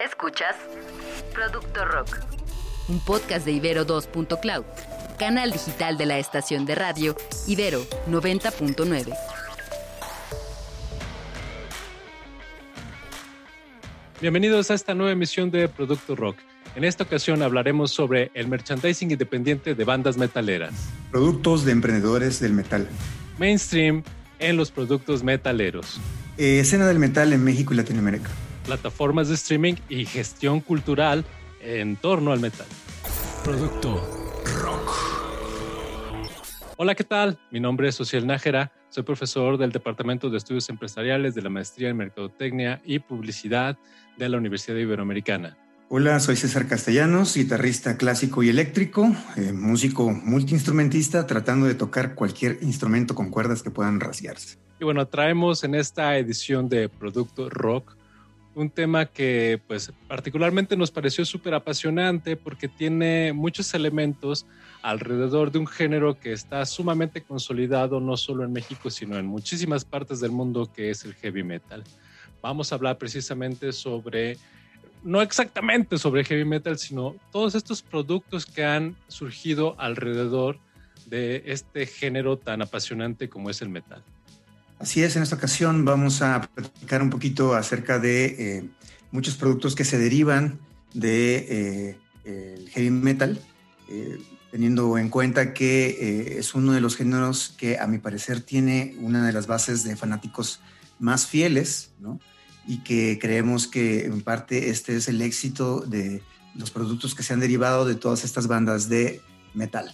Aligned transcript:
Escuchas 0.00 0.56
Producto 1.34 1.84
Rock, 1.84 2.20
un 2.88 3.00
podcast 3.00 3.44
de 3.44 3.52
Ibero 3.52 3.86
2.cloud, 3.86 4.64
canal 5.18 5.52
digital 5.52 5.98
de 5.98 6.06
la 6.06 6.18
estación 6.18 6.64
de 6.64 6.74
radio 6.74 7.14
Ibero 7.46 7.84
90.9. 8.08 9.14
Bienvenidos 14.22 14.70
a 14.70 14.74
esta 14.74 14.94
nueva 14.94 15.12
emisión 15.12 15.50
de 15.50 15.68
Producto 15.68 16.16
Rock. 16.16 16.38
En 16.76 16.84
esta 16.84 17.04
ocasión 17.04 17.42
hablaremos 17.42 17.90
sobre 17.90 18.30
el 18.32 18.48
merchandising 18.48 19.10
independiente 19.10 19.74
de 19.74 19.84
bandas 19.84 20.16
metaleras. 20.16 20.72
Productos 21.10 21.66
de 21.66 21.72
emprendedores 21.72 22.40
del 22.40 22.54
metal. 22.54 22.88
Mainstream 23.36 24.02
en 24.38 24.56
los 24.56 24.70
productos 24.70 25.22
metaleros. 25.22 26.00
Eh, 26.38 26.60
escena 26.60 26.86
del 26.86 26.98
metal 26.98 27.34
en 27.34 27.44
México 27.44 27.74
y 27.74 27.76
Latinoamérica 27.76 28.30
plataformas 28.64 29.28
de 29.28 29.34
streaming 29.34 29.74
y 29.88 30.04
gestión 30.04 30.60
cultural 30.60 31.24
en 31.60 31.96
torno 31.96 32.32
al 32.32 32.40
metal. 32.40 32.66
Producto 33.44 34.42
Rock. 34.62 35.10
Hola, 36.76 36.94
¿qué 36.94 37.04
tal? 37.04 37.38
Mi 37.50 37.60
nombre 37.60 37.88
es 37.88 37.94
Social 37.94 38.26
Nájera. 38.26 38.72
Soy 38.88 39.02
profesor 39.02 39.58
del 39.58 39.70
Departamento 39.70 40.30
de 40.30 40.38
Estudios 40.38 40.68
Empresariales 40.68 41.34
de 41.34 41.42
la 41.42 41.50
Maestría 41.50 41.90
en 41.90 41.96
Mercadotecnia 41.96 42.80
y 42.84 42.98
Publicidad 42.98 43.78
de 44.16 44.28
la 44.28 44.38
Universidad 44.38 44.76
Iberoamericana. 44.76 45.56
Hola, 45.92 46.20
soy 46.20 46.36
César 46.36 46.68
Castellanos, 46.68 47.34
guitarrista 47.36 47.96
clásico 47.96 48.42
y 48.44 48.48
eléctrico, 48.48 49.12
eh, 49.36 49.52
músico 49.52 50.08
multiinstrumentista, 50.08 51.26
tratando 51.26 51.66
de 51.66 51.74
tocar 51.74 52.14
cualquier 52.14 52.58
instrumento 52.62 53.14
con 53.14 53.28
cuerdas 53.28 53.62
que 53.62 53.70
puedan 53.70 53.98
rasguarse. 53.98 54.56
Y 54.80 54.84
bueno, 54.84 55.06
traemos 55.08 55.64
en 55.64 55.74
esta 55.74 56.16
edición 56.16 56.68
de 56.68 56.88
Producto 56.88 57.50
Rock 57.50 57.96
un 58.54 58.70
tema 58.70 59.06
que 59.06 59.60
pues 59.66 59.92
particularmente 60.08 60.76
nos 60.76 60.90
pareció 60.90 61.24
súper 61.24 61.54
apasionante 61.54 62.36
porque 62.36 62.68
tiene 62.68 63.32
muchos 63.32 63.72
elementos 63.74 64.46
alrededor 64.82 65.52
de 65.52 65.58
un 65.58 65.66
género 65.66 66.18
que 66.18 66.32
está 66.32 66.64
sumamente 66.66 67.22
consolidado 67.22 68.00
no 68.00 68.16
solo 68.16 68.44
en 68.44 68.52
México 68.52 68.90
sino 68.90 69.18
en 69.18 69.26
muchísimas 69.26 69.84
partes 69.84 70.20
del 70.20 70.32
mundo 70.32 70.70
que 70.72 70.90
es 70.90 71.04
el 71.04 71.14
heavy 71.14 71.44
metal. 71.44 71.84
Vamos 72.42 72.72
a 72.72 72.74
hablar 72.74 72.98
precisamente 72.98 73.72
sobre, 73.72 74.38
no 75.02 75.20
exactamente 75.20 75.98
sobre 75.98 76.24
heavy 76.24 76.44
metal, 76.44 76.78
sino 76.78 77.16
todos 77.30 77.54
estos 77.54 77.82
productos 77.82 78.46
que 78.46 78.64
han 78.64 78.96
surgido 79.08 79.76
alrededor 79.78 80.58
de 81.06 81.42
este 81.46 81.86
género 81.86 82.38
tan 82.38 82.62
apasionante 82.62 83.28
como 83.28 83.50
es 83.50 83.60
el 83.62 83.68
metal. 83.68 84.02
Así 84.80 85.02
es, 85.02 85.14
en 85.14 85.22
esta 85.22 85.36
ocasión 85.36 85.84
vamos 85.84 86.22
a 86.22 86.40
platicar 86.54 87.02
un 87.02 87.10
poquito 87.10 87.54
acerca 87.54 87.98
de 87.98 88.24
eh, 88.24 88.70
muchos 89.12 89.36
productos 89.36 89.74
que 89.74 89.84
se 89.84 89.98
derivan 89.98 90.58
de 90.94 91.98
eh, 92.24 92.66
heavy 92.70 92.88
metal, 92.88 93.38
eh, 93.90 94.18
teniendo 94.50 94.96
en 94.96 95.10
cuenta 95.10 95.52
que 95.52 96.38
es 96.38 96.54
uno 96.54 96.72
de 96.72 96.80
los 96.80 96.96
géneros 96.96 97.54
que 97.58 97.78
a 97.78 97.86
mi 97.86 97.98
parecer 97.98 98.40
tiene 98.40 98.96
una 99.00 99.26
de 99.26 99.34
las 99.34 99.46
bases 99.46 99.84
de 99.84 99.96
fanáticos 99.96 100.60
más 100.98 101.26
fieles, 101.26 101.92
¿no? 102.00 102.18
Y 102.66 102.78
que 102.78 103.18
creemos 103.20 103.68
que 103.68 104.06
en 104.06 104.22
parte 104.22 104.70
este 104.70 104.96
es 104.96 105.08
el 105.08 105.20
éxito 105.20 105.80
de 105.80 106.22
los 106.54 106.70
productos 106.70 107.14
que 107.14 107.22
se 107.22 107.34
han 107.34 107.40
derivado 107.40 107.84
de 107.84 107.96
todas 107.96 108.24
estas 108.24 108.46
bandas 108.46 108.88
de 108.88 109.20
metal. 109.52 109.92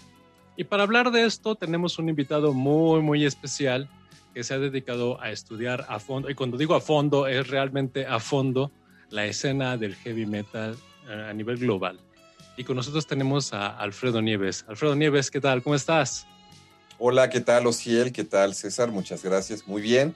Y 0.57 0.62
para 0.62 0.84
hablar 0.84 1.11
de 1.11 1.27
esto 1.27 1.57
tenemos 1.57 1.98
un 1.98 2.09
invitado 2.09 2.53
muy, 2.53 3.03
muy 3.03 3.25
especial 3.25 3.91
que 4.37 4.45
se 4.45 4.53
ha 4.53 4.59
dedicado 4.59 5.19
a 5.19 5.31
estudiar 5.31 5.87
a 5.89 5.98
fondo, 5.98 6.29
y 6.29 6.34
cuando 6.34 6.59
digo 6.59 6.75
a 6.75 6.81
fondo, 6.83 7.27
es 7.27 7.48
realmente 7.48 8.05
a 8.05 8.20
fondo 8.20 8.70
la 9.09 9.25
escena 9.25 9.79
del 9.79 9.95
heavy 9.95 10.27
metal 10.27 10.77
eh, 11.09 11.27
a 11.31 11.33
nivel 11.33 11.56
global. 11.56 11.98
Y 12.55 12.64
con 12.64 12.77
nosotros 12.77 13.07
tenemos 13.07 13.55
a 13.55 13.69
Alfredo 13.79 14.20
Nieves. 14.20 14.67
Alfredo 14.69 14.95
Nieves, 14.95 15.31
¿qué 15.31 15.41
tal? 15.41 15.62
¿Cómo 15.62 15.75
estás? 15.75 16.27
Hola, 16.98 17.30
¿qué 17.30 17.41
tal, 17.41 17.67
Ociel? 17.67 18.13
¿Qué 18.13 18.25
tal, 18.25 18.55
César? 18.55 18.91
Muchas 18.91 19.25
gracias. 19.25 19.67
Muy 19.67 19.80
bien. 19.80 20.14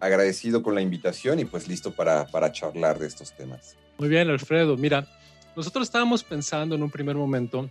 Agradecido 0.00 0.64
con 0.64 0.74
la 0.74 0.80
invitación 0.80 1.38
y 1.38 1.44
pues 1.44 1.68
listo 1.68 1.92
para, 1.92 2.26
para 2.26 2.50
charlar 2.50 2.98
de 2.98 3.06
estos 3.06 3.30
temas. 3.30 3.76
Muy 3.96 4.08
bien, 4.08 4.28
Alfredo. 4.28 4.76
Mira, 4.76 5.06
nosotros 5.54 5.86
estábamos 5.86 6.24
pensando 6.24 6.74
en 6.74 6.82
un 6.82 6.90
primer 6.90 7.14
momento 7.14 7.70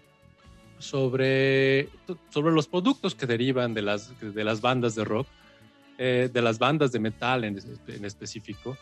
sobre, 0.79 1.89
sobre 2.29 2.53
los 2.53 2.67
productos 2.67 3.15
que 3.15 3.25
derivan 3.25 3.73
de 3.73 3.81
las, 3.81 4.13
de 4.19 4.43
las 4.43 4.61
bandas 4.61 4.95
de 4.95 5.03
rock, 5.03 5.27
eh, 5.97 6.29
de 6.31 6.41
las 6.41 6.59
bandas 6.59 6.91
de 6.91 6.99
metal 6.99 7.43
en, 7.43 7.59
en 7.87 8.05
específico. 8.05 8.77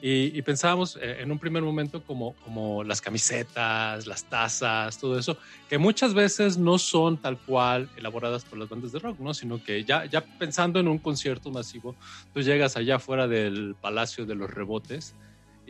Y, 0.00 0.40
pensábamos 0.42 0.96
eh, 0.96 1.22
en 1.22 1.32
un 1.32 1.40
primer 1.40 1.64
momento 1.64 2.04
como, 2.04 2.34
como 2.44 2.84
las 2.84 3.00
camisetas, 3.00 4.06
las 4.06 4.22
tazas, 4.24 4.96
todo 4.96 5.18
eso, 5.18 5.36
que 5.68 5.76
muchas 5.76 6.14
veces 6.14 6.56
no 6.56 6.78
son 6.78 7.16
tal 7.16 7.36
cual 7.36 7.88
elaboradas 7.96 8.44
por 8.44 8.60
las 8.60 8.68
bandas 8.68 8.92
de 8.92 9.00
rock, 9.00 9.18
¿no? 9.18 9.34
Sino 9.34 9.62
que 9.62 9.82
ya, 9.82 10.04
ya 10.04 10.20
pensando 10.20 10.78
en 10.78 10.86
un 10.86 10.98
concierto 10.98 11.50
masivo, 11.50 11.96
tú 12.32 12.42
llegas 12.42 12.76
allá 12.76 13.00
fuera 13.00 13.26
del 13.26 13.74
Palacio 13.80 14.24
de 14.24 14.36
los 14.36 14.48
Rebotes 14.48 15.16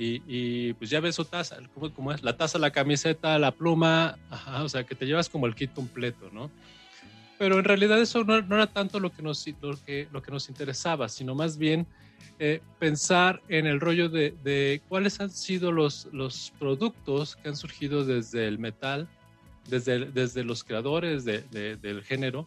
y, 0.01 0.73
pues 0.75 0.91
ya 0.91 1.01
ves 1.01 1.17
su 1.17 1.25
taza, 1.25 1.57
¿cómo, 1.95 2.13
es? 2.13 2.23
La 2.23 2.37
taza, 2.37 2.59
la 2.59 2.71
camiseta, 2.71 3.39
la 3.39 3.51
pluma, 3.51 4.17
o 4.63 4.69
sea, 4.69 4.85
que 4.85 4.95
te 4.95 5.07
llevas 5.07 5.29
como 5.29 5.47
el 5.47 5.57
kit 5.57 5.73
completo, 5.75 6.31
¿no? 6.33 6.51
Pero 7.37 7.59
en 7.59 7.65
realidad 7.65 8.01
eso 8.01 8.23
no, 8.25 8.37
era 8.37 8.67
tanto 8.69 9.01
lo 9.01 9.11
que, 9.11 9.23
nos, 9.23 9.45
lo, 9.61 9.77
que, 9.85 10.09
lo 10.13 10.23
que 10.23 10.31
nos 10.31 10.49
interesaba, 10.49 11.09
sino 11.09 11.35
más 11.35 11.59
bien 11.59 11.87
eh, 12.39 12.61
pensar 12.79 13.43
en 13.49 13.67
el 13.67 13.81
rollo 13.81 14.09
de, 14.09 14.35
de, 14.45 14.83
cuáles 14.89 15.21
han 15.21 15.31
sido 15.31 15.73
los, 15.73 16.09
los 16.13 16.53
productos 16.59 17.37
que 17.37 17.49
han 17.49 17.57
surgido 17.57 18.05
desde 18.05 18.47
el 18.47 18.59
metal, 18.59 19.09
desde, 19.69 20.07
desde 20.07 20.45
los 20.45 20.63
creadores 20.63 21.25
de, 21.25 21.43
del 21.77 22.03
género, 22.05 22.47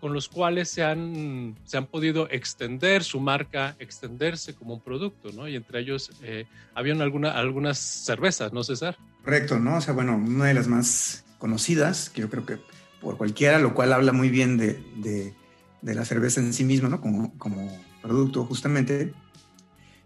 con 0.00 0.14
los 0.14 0.28
cuales 0.28 0.70
se 0.70 0.82
han, 0.82 1.56
se 1.64 1.76
han 1.76 1.86
podido 1.86 2.28
extender 2.30 3.04
su 3.04 3.20
marca, 3.20 3.76
extenderse 3.78 4.54
como 4.54 4.74
un 4.74 4.80
producto, 4.80 5.30
¿no? 5.32 5.46
Y 5.46 5.56
entre 5.56 5.80
ellos 5.80 6.10
eh, 6.22 6.46
habían 6.74 7.02
alguna, 7.02 7.32
algunas 7.32 7.78
cervezas, 7.78 8.52
¿no, 8.52 8.64
César? 8.64 8.96
Correcto, 9.22 9.58
¿no? 9.58 9.76
O 9.76 9.80
sea, 9.80 9.92
bueno, 9.92 10.16
una 10.16 10.46
de 10.46 10.54
las 10.54 10.68
más 10.68 11.24
conocidas, 11.38 12.10
que 12.10 12.22
yo 12.22 12.30
creo 12.30 12.46
que 12.46 12.58
por 13.00 13.16
cualquiera, 13.16 13.58
lo 13.58 13.74
cual 13.74 13.92
habla 13.92 14.12
muy 14.12 14.30
bien 14.30 14.56
de, 14.56 14.82
de, 14.96 15.94
la 15.94 16.04
cerveza 16.04 16.40
en 16.40 16.52
sí 16.52 16.64
misma, 16.64 16.88
¿no? 16.88 17.00
Como, 17.00 17.36
como 17.38 17.70
producto, 18.02 18.44
justamente, 18.44 19.12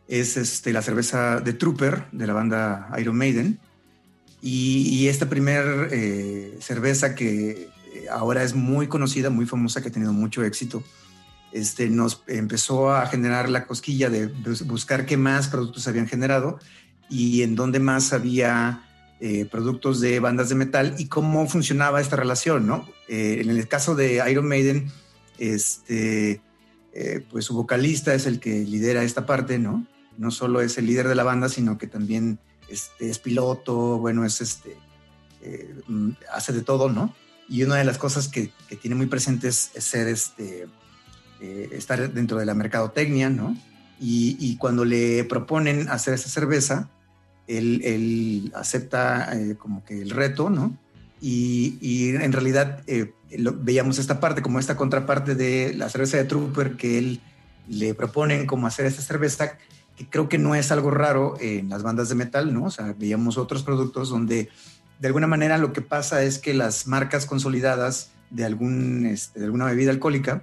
es 0.08 0.36
este, 0.36 0.72
la 0.72 0.82
cerveza 0.82 1.40
de 1.40 1.52
Trooper, 1.52 2.06
de 2.12 2.26
la 2.26 2.32
banda 2.32 2.90
Iron 2.98 3.16
Maiden. 3.16 3.58
Y, 4.40 5.08
esta 5.08 5.30
primer 5.30 5.88
eh, 5.90 6.58
cerveza 6.60 7.14
que 7.14 7.70
ahora 8.10 8.42
es 8.42 8.54
muy 8.54 8.88
conocida, 8.88 9.30
muy 9.30 9.46
famosa, 9.46 9.82
que 9.82 9.88
ha 9.88 9.92
tenido 9.92 10.12
mucho 10.12 10.44
éxito, 10.44 10.82
este, 11.54 11.88
nos 11.88 12.24
empezó 12.26 12.92
a 12.92 13.06
generar 13.06 13.48
la 13.48 13.64
cosquilla 13.64 14.10
de 14.10 14.26
buscar 14.66 15.06
qué 15.06 15.16
más 15.16 15.46
productos 15.46 15.86
habían 15.86 16.08
generado 16.08 16.58
y 17.08 17.42
en 17.42 17.54
dónde 17.54 17.78
más 17.78 18.12
había 18.12 18.82
eh, 19.20 19.44
productos 19.44 20.00
de 20.00 20.18
bandas 20.18 20.48
de 20.48 20.56
metal 20.56 20.96
y 20.98 21.06
cómo 21.06 21.46
funcionaba 21.46 22.00
esta 22.00 22.16
relación, 22.16 22.66
¿no? 22.66 22.88
Eh, 23.08 23.38
en 23.40 23.50
el 23.50 23.68
caso 23.68 23.94
de 23.94 24.20
Iron 24.28 24.48
Maiden, 24.48 24.90
este, 25.38 26.42
eh, 26.92 27.24
pues 27.30 27.44
su 27.44 27.54
vocalista 27.54 28.14
es 28.14 28.26
el 28.26 28.40
que 28.40 28.64
lidera 28.64 29.04
esta 29.04 29.24
parte, 29.24 29.60
¿no? 29.60 29.86
No 30.18 30.32
solo 30.32 30.60
es 30.60 30.76
el 30.76 30.86
líder 30.86 31.06
de 31.06 31.14
la 31.14 31.22
banda, 31.22 31.48
sino 31.48 31.78
que 31.78 31.86
también 31.86 32.40
este, 32.68 33.10
es 33.10 33.20
piloto, 33.20 33.98
bueno, 33.98 34.24
es 34.24 34.40
este, 34.40 34.76
mm, 35.86 36.10
hace 36.32 36.52
de 36.52 36.62
todo, 36.62 36.90
¿no? 36.90 37.14
Y 37.48 37.62
una 37.62 37.76
de 37.76 37.84
las 37.84 37.98
cosas 37.98 38.28
que, 38.28 38.50
que 38.68 38.76
tiene 38.76 38.96
muy 38.96 39.06
presente 39.06 39.48
es, 39.48 39.70
ser 39.76 40.08
este, 40.08 40.66
eh, 41.40 41.68
estar 41.72 42.12
dentro 42.12 42.38
de 42.38 42.46
la 42.46 42.54
mercadotecnia, 42.54 43.30
¿no? 43.30 43.56
Y, 44.00 44.36
y, 44.40 44.56
cuando 44.56 44.84
le 44.84 45.24
proponen 45.24 45.88
hacer 45.88 46.14
esa 46.14 46.28
cerveza, 46.28 46.90
él, 47.46 47.80
él 47.84 48.52
acepta 48.54 49.30
eh, 49.38 49.56
como 49.56 49.84
que 49.84 50.00
el 50.00 50.10
reto, 50.10 50.50
¿no? 50.50 50.76
Y, 51.20 51.78
y 51.80 52.08
en 52.10 52.32
realidad 52.32 52.82
eh, 52.86 53.12
veíamos 53.60 53.98
esta 53.98 54.20
parte 54.20 54.42
como 54.42 54.58
esta 54.58 54.76
contraparte 54.76 55.34
de 55.34 55.72
la 55.74 55.88
cerveza 55.88 56.16
de 56.16 56.24
Trooper 56.24 56.76
que 56.76 56.98
él 56.98 57.20
le 57.68 57.94
proponen 57.94 58.46
como 58.46 58.66
hacer 58.66 58.86
esta 58.86 59.00
cerveza, 59.00 59.56
que 59.96 60.06
creo 60.08 60.28
que 60.28 60.38
no 60.38 60.54
es 60.54 60.72
algo 60.72 60.90
raro 60.90 61.36
en 61.40 61.68
las 61.68 61.82
bandas 61.82 62.08
de 62.08 62.14
metal, 62.14 62.52
¿no? 62.52 62.64
O 62.64 62.70
sea, 62.70 62.94
veíamos 62.98 63.38
otros 63.38 63.62
productos 63.62 64.08
donde 64.08 64.50
de 65.04 65.08
alguna 65.08 65.26
manera 65.26 65.58
lo 65.58 65.74
que 65.74 65.82
pasa 65.82 66.22
es 66.22 66.38
que 66.38 66.54
las 66.54 66.86
marcas 66.86 67.26
consolidadas 67.26 68.08
de, 68.30 68.46
algún, 68.46 69.04
este, 69.04 69.38
de 69.38 69.44
alguna 69.44 69.66
bebida 69.66 69.90
alcohólica 69.90 70.42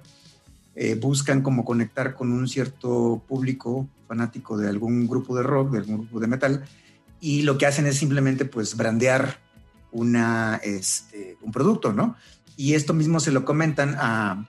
eh, 0.76 0.94
buscan 0.94 1.42
como 1.42 1.64
conectar 1.64 2.14
con 2.14 2.30
un 2.30 2.46
cierto 2.46 3.24
público 3.26 3.88
fanático 4.06 4.56
de 4.56 4.68
algún 4.68 5.08
grupo 5.08 5.36
de 5.36 5.42
rock, 5.42 5.72
de 5.72 5.78
algún 5.78 5.96
grupo 6.02 6.20
de 6.20 6.28
metal, 6.28 6.64
y 7.18 7.42
lo 7.42 7.58
que 7.58 7.66
hacen 7.66 7.86
es 7.86 7.96
simplemente 7.96 8.44
pues 8.44 8.76
brandear 8.76 9.40
una, 9.90 10.60
este, 10.62 11.36
un 11.42 11.50
producto, 11.50 11.92
¿no? 11.92 12.14
Y 12.56 12.74
esto 12.74 12.94
mismo 12.94 13.18
se 13.18 13.32
lo 13.32 13.44
comentan 13.44 13.96
a, 13.98 14.48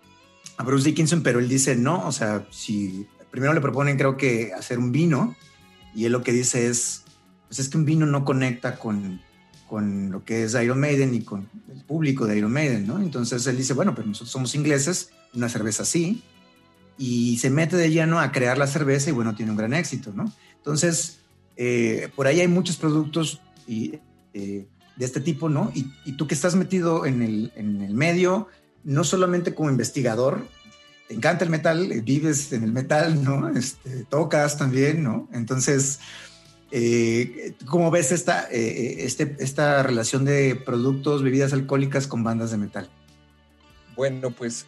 a 0.58 0.64
Bruce 0.64 0.86
Dickinson, 0.86 1.24
pero 1.24 1.40
él 1.40 1.50
dice, 1.50 1.76
no, 1.76 2.06
o 2.06 2.12
sea, 2.12 2.46
si 2.52 3.08
primero 3.32 3.52
le 3.52 3.62
proponen 3.62 3.98
creo 3.98 4.16
que 4.16 4.54
hacer 4.54 4.78
un 4.78 4.92
vino, 4.92 5.36
y 5.96 6.06
él 6.06 6.12
lo 6.12 6.22
que 6.22 6.34
dice 6.34 6.68
es, 6.68 7.02
pues 7.48 7.58
es 7.58 7.68
que 7.68 7.80
un 7.80 7.86
vino 7.86 8.06
no 8.06 8.24
conecta 8.26 8.78
con, 8.78 9.20
con 9.68 10.12
lo 10.12 10.24
que 10.24 10.44
es 10.44 10.54
Iron 10.54 10.80
Maiden 10.80 11.14
y 11.14 11.22
con 11.22 11.50
el 11.72 11.82
público 11.84 12.26
de 12.28 12.38
Iron 12.38 12.52
Maiden, 12.52 12.86
¿no? 12.86 13.00
Entonces 13.00 13.46
él 13.48 13.58
dice, 13.58 13.74
bueno, 13.74 13.96
pero 13.96 14.08
nosotros 14.08 14.32
somos 14.32 14.56
ingleses, 14.56 15.10
una 15.34 15.50
cerveza 15.50 15.84
así, 15.84 16.24
y 16.98 17.38
se 17.40 17.50
mete 17.50 17.76
de 17.76 17.90
lleno 17.90 18.20
a 18.20 18.32
crear 18.32 18.58
la 18.58 18.68
cerveza 18.68 19.10
y 19.10 19.14
bueno, 19.14 19.36
tiene 19.36 19.52
un 19.52 19.58
gran 19.58 19.74
éxito, 19.74 20.12
¿no? 20.14 20.32
Entonces, 20.58 21.20
eh, 21.56 22.10
por 22.16 22.28
ahí 22.28 22.42
hay 22.42 22.48
muchos 22.48 22.78
productos 22.78 23.42
eh, 23.68 24.00
de 24.34 25.06
este 25.06 25.20
tipo, 25.20 25.50
¿no? 25.50 25.72
Y, 25.74 26.14
tú 26.14 26.28
que 26.28 26.36
estás 26.36 26.56
metido 26.56 27.06
en 27.06 27.22
el, 27.22 27.94
medio, 27.94 28.48
no 28.84 29.04
solamente 29.04 29.56
como 29.56 29.70
investigador, 29.70 30.46
te 31.08 31.16
encanta 31.16 31.44
el 31.44 31.50
metal, 31.50 32.02
vives 32.04 32.54
en 32.54 32.64
el 32.64 32.72
metal, 32.72 33.24
¿no? 33.24 33.50
Este, 33.50 34.06
tocas 34.06 34.58
también, 34.58 35.04
¿no? 35.04 35.28
Entonces, 35.34 36.00
eh, 36.76 37.54
¿cómo 37.68 37.92
ves 37.92 38.12
esta, 38.12 38.48
eh, 38.52 39.06
este, 39.06 39.36
esta 39.38 39.84
relación 39.84 40.26
de 40.26 40.56
productos, 40.56 41.22
bebidas 41.22 41.54
alcohólicas 41.54 42.08
con 42.08 42.24
bandas 42.24 42.50
de 42.50 42.58
metal? 42.58 42.90
Bueno, 43.96 44.32
pues 44.32 44.66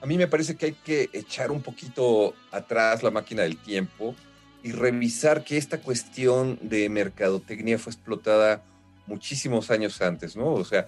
a 0.00 0.06
mí 0.06 0.18
me 0.18 0.26
parece 0.26 0.56
que 0.56 0.66
hay 0.66 0.72
que 0.72 1.10
echar 1.12 1.52
un 1.52 1.62
poquito 1.62 2.34
atrás 2.50 3.04
la 3.04 3.12
máquina 3.12 3.42
del 3.42 3.56
tiempo 3.56 4.16
y 4.64 4.72
revisar 4.72 5.44
que 5.44 5.58
esta 5.58 5.80
cuestión 5.80 6.58
de 6.60 6.88
mercadotecnia 6.88 7.78
fue 7.78 7.92
explotada 7.92 8.64
muchísimos 9.06 9.70
años 9.70 10.02
antes, 10.02 10.34
¿no? 10.36 10.52
O 10.52 10.64
sea, 10.64 10.86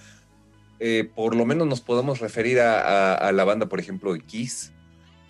eh, 0.81 1.09
por 1.15 1.37
lo 1.37 1.47
menos 1.47 1.69
nos 1.69 1.81
podemos 1.81 2.19
referir 2.19 2.59
a, 2.59 3.31
la 3.31 3.45
banda, 3.45 3.67
por 3.67 3.79
ejemplo, 3.79 4.13
de 4.13 4.21
Kiss, 4.21 4.73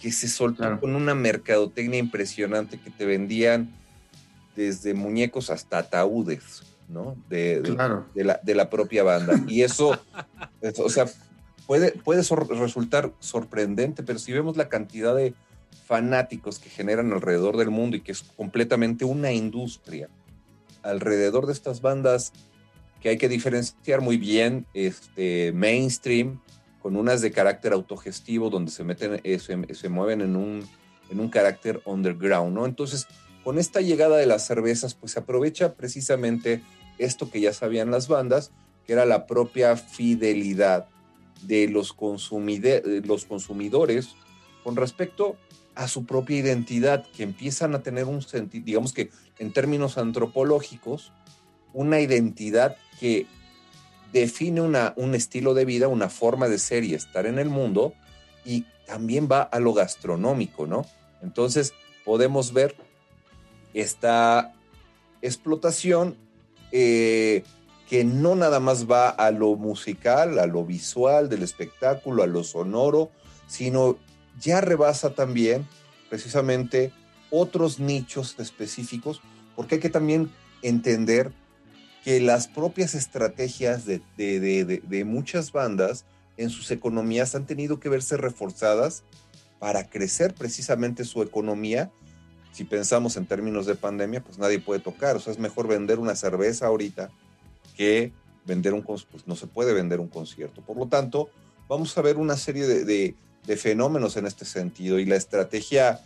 que 0.00 0.10
se 0.10 0.28
soltó 0.28 0.80
con 0.80 0.96
una 0.96 1.14
mercadotecnia 1.14 1.98
impresionante 1.98 2.80
que 2.80 2.88
te 2.88 3.04
vendían 3.04 3.83
desde 4.54 4.94
muñecos 4.94 5.50
hasta 5.50 5.78
ataúdes, 5.78 6.62
¿no? 6.88 7.16
De, 7.28 7.60
de, 7.60 8.54
la, 8.54 8.70
propia 8.70 9.02
banda. 9.02 9.40
Y 9.46 9.62
eso, 9.62 9.98
o 10.78 10.88
sea, 10.88 11.06
puede, 11.66 11.92
puede 11.92 12.22
resultar 12.22 13.12
sorprendente, 13.20 14.02
pero 14.02 14.18
si 14.18 14.32
vemos 14.32 14.56
la 14.56 14.68
cantidad 14.68 15.14
de 15.14 15.34
fanáticos 15.86 16.58
que 16.58 16.70
generan 16.70 17.12
alrededor 17.12 17.56
del 17.56 17.70
mundo 17.70 17.96
y 17.96 18.00
que 18.00 18.12
es 18.12 18.22
completamente 18.22 19.04
una 19.04 19.32
industria 19.32 20.08
alrededor 20.82 21.46
de 21.46 21.52
estas 21.52 21.80
bandas 21.80 22.32
que 23.00 23.10
hay 23.10 23.18
que 23.18 23.28
diferenciar 23.28 24.00
muy 24.00 24.16
bien 24.16 24.66
este, 24.72 25.52
mainstream 25.52 26.40
con 26.80 26.96
unas 26.96 27.20
de 27.20 27.32
carácter 27.32 27.72
autogestivo 27.72 28.50
donde 28.50 28.70
se 28.70 28.84
meten, 28.84 29.20
eh, 29.24 29.38
se, 29.38 29.74
se 29.74 29.88
mueven 29.88 30.20
en 30.20 30.36
un, 30.36 30.66
en 31.10 31.20
un 31.20 31.28
carácter 31.28 31.80
underground, 31.84 32.54
¿no? 32.54 32.66
Entonces, 32.66 33.06
con 33.44 33.58
esta 33.58 33.80
llegada 33.80 34.16
de 34.16 34.26
las 34.26 34.46
cervezas, 34.46 34.94
pues 34.94 35.12
se 35.12 35.20
aprovecha 35.20 35.74
precisamente 35.74 36.62
esto 36.98 37.30
que 37.30 37.40
ya 37.40 37.52
sabían 37.52 37.90
las 37.90 38.08
bandas, 38.08 38.50
que 38.86 38.94
era 38.94 39.04
la 39.04 39.26
propia 39.26 39.76
fidelidad 39.76 40.88
de 41.42 41.68
los, 41.68 41.94
los 43.04 43.24
consumidores 43.26 44.16
con 44.62 44.76
respecto 44.76 45.36
a 45.74 45.88
su 45.88 46.06
propia 46.06 46.38
identidad, 46.38 47.04
que 47.14 47.22
empiezan 47.22 47.74
a 47.74 47.82
tener 47.82 48.06
un 48.06 48.22
sentido, 48.22 48.64
digamos 48.64 48.92
que 48.92 49.10
en 49.38 49.52
términos 49.52 49.98
antropológicos, 49.98 51.12
una 51.72 52.00
identidad 52.00 52.76
que 53.00 53.26
define 54.12 54.60
una, 54.60 54.94
un 54.96 55.14
estilo 55.14 55.52
de 55.54 55.64
vida, 55.64 55.88
una 55.88 56.08
forma 56.08 56.48
de 56.48 56.58
ser 56.58 56.84
y 56.84 56.94
estar 56.94 57.26
en 57.26 57.38
el 57.38 57.48
mundo, 57.50 57.92
y 58.44 58.64
también 58.86 59.28
va 59.30 59.42
a 59.42 59.58
lo 59.58 59.74
gastronómico, 59.74 60.66
¿no? 60.66 60.86
Entonces 61.22 61.74
podemos 62.04 62.52
ver 62.52 62.76
esta 63.74 64.54
explotación 65.22 66.16
eh, 66.72 67.44
que 67.88 68.04
no 68.04 68.34
nada 68.34 68.60
más 68.60 68.90
va 68.90 69.08
a 69.10 69.30
lo 69.30 69.56
musical, 69.56 70.38
a 70.38 70.46
lo 70.46 70.64
visual 70.64 71.28
del 71.28 71.42
espectáculo, 71.42 72.22
a 72.22 72.26
lo 72.26 72.42
sonoro, 72.42 73.10
sino 73.46 73.98
ya 74.40 74.60
rebasa 74.60 75.14
también 75.14 75.66
precisamente 76.08 76.92
otros 77.30 77.80
nichos 77.80 78.36
específicos, 78.38 79.20
porque 79.56 79.76
hay 79.76 79.80
que 79.80 79.90
también 79.90 80.30
entender 80.62 81.32
que 82.04 82.20
las 82.20 82.48
propias 82.48 82.94
estrategias 82.94 83.86
de, 83.86 84.00
de, 84.16 85.04
muchas 85.04 85.52
bandas 85.52 86.04
en 86.36 86.50
sus 86.50 86.70
economías 86.70 87.34
han 87.34 87.46
tenido 87.46 87.80
que 87.80 87.88
verse 87.88 88.16
reforzadas 88.16 89.04
para 89.58 89.88
crecer 89.88 90.34
precisamente 90.34 91.04
su 91.04 91.22
economía. 91.22 91.90
Si 92.54 92.64
pensamos 92.64 93.16
en 93.16 93.26
términos 93.26 93.66
de 93.66 93.74
pandemia, 93.74 94.22
pues 94.22 94.38
nadie 94.38 94.60
puede 94.60 94.80
tocar. 94.80 95.16
O 95.16 95.20
sea, 95.20 95.32
es 95.32 95.38
mejor 95.38 95.66
vender 95.66 95.98
una 95.98 96.14
cerveza 96.14 96.66
ahorita 96.66 97.10
que 97.76 98.12
vender 98.46 98.72
un 98.74 98.82
pues 98.82 99.26
no 99.26 99.34
se 99.34 99.48
puede 99.48 99.74
vender 99.74 99.98
un 99.98 100.08
concierto. 100.08 100.62
Por 100.62 100.76
lo 100.76 100.86
tanto, 100.86 101.28
vamos 101.68 101.98
a 101.98 102.02
ver 102.02 102.16
una 102.16 102.36
serie 102.36 102.66
de, 102.66 103.14
de 103.46 103.56
fenómenos 103.56 104.16
en 104.16 104.26
este 104.26 104.44
sentido 104.44 104.98
y 104.98 105.04
la 105.04 105.16
estrategia 105.16 106.00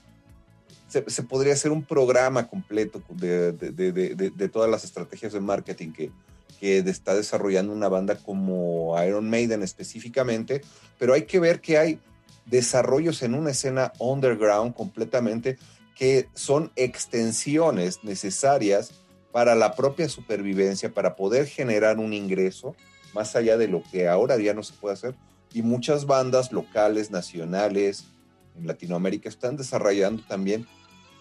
se, 0.89 1.23
podría 1.23 1.53
hacer 1.53 1.71
un 1.71 1.85
programa 1.85 2.49
completo 2.49 3.03
de, 3.11 3.53
de, 3.53 4.49
todas 4.49 4.71
las 4.71 4.85
estrategias 4.85 5.35
de 5.35 5.41
marketing 5.41 5.93
que, 5.93 6.11
que 6.59 6.79
está 6.79 7.15
desarrollando 7.15 7.75
una 7.75 7.89
banda 7.89 8.17
como 8.17 8.97
Iron 9.05 9.29
Maiden 9.29 9.63
específicamente, 9.63 10.63
pero 10.99 11.13
hay 11.13 11.23
que 11.23 11.41
ver 11.41 11.61
que 11.61 11.77
hay 11.77 12.01
desarrollos 12.47 13.23
en 13.23 13.35
una 13.35 13.51
escena 13.51 13.93
underground 13.99 14.75
completamente 14.75 15.59
que 15.99 16.29
son 16.35 16.71
extensiones 16.77 18.05
necesarias 18.05 18.93
para 19.33 19.55
la 19.55 19.75
propia 19.75 20.09
supervivencia, 20.09 20.95
para 20.95 21.17
poder 21.17 21.47
generar 21.47 21.99
un 21.99 22.13
ingreso 22.13 22.77
más 23.15 23.35
allá 23.37 23.57
de 23.57 23.69
lo 23.69 23.83
que 23.91 24.09
ahora 24.09 24.39
ya 24.39 24.55
no 24.55 24.63
se 24.63 24.75
puede 24.75 24.95
hacer. 24.95 25.15
Y 25.53 25.63
muchas 25.63 26.07
bandas 26.07 26.53
locales, 26.53 27.11
nacionales, 27.11 28.05
en 28.57 28.67
Latinoamérica 28.67 29.29
están 29.29 29.57
desarrollando 29.57 30.23
también 30.27 30.67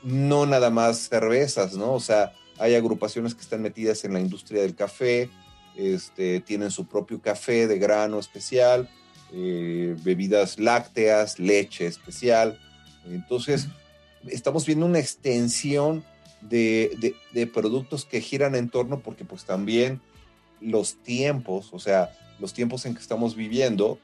no 0.03 0.45
nada 0.45 0.69
más 0.69 1.09
cervezas, 1.09 1.73
¿no? 1.73 1.93
O 1.93 1.99
sea, 1.99 2.33
hay 2.59 2.75
agrupaciones 2.75 3.35
que 3.35 3.41
están 3.41 3.61
metidas 3.61 4.03
en 4.05 4.13
la 4.13 4.19
industria 4.19 4.61
del 4.61 4.75
café, 4.75 5.29
este, 5.75 6.39
tienen 6.41 6.71
su 6.71 6.87
propio 6.87 7.21
café 7.21 7.67
de 7.67 7.77
grano 7.77 8.19
especial, 8.19 8.89
eh, 9.33 9.95
bebidas 10.03 10.59
lácteas, 10.59 11.39
leche 11.39 11.87
especial. 11.87 12.59
Entonces, 13.05 13.67
estamos 14.27 14.65
viendo 14.65 14.85
una 14.85 14.99
extensión 14.99 16.03
de, 16.41 17.15
de, 17.33 17.47
productos 17.47 18.05
que 18.05 18.21
giran 18.21 18.55
en 18.55 18.69
torno 18.69 18.99
porque 18.99 19.25
pues 19.25 19.43
también 19.43 20.01
los 20.61 20.95
tiempos, 21.03 21.69
o 21.71 21.79
sea, 21.79 22.11
los 22.39 22.53
tiempos 22.53 22.85
en 22.85 22.93
que 22.93 23.01
estamos 23.01 23.35
viviendo, 23.35 23.99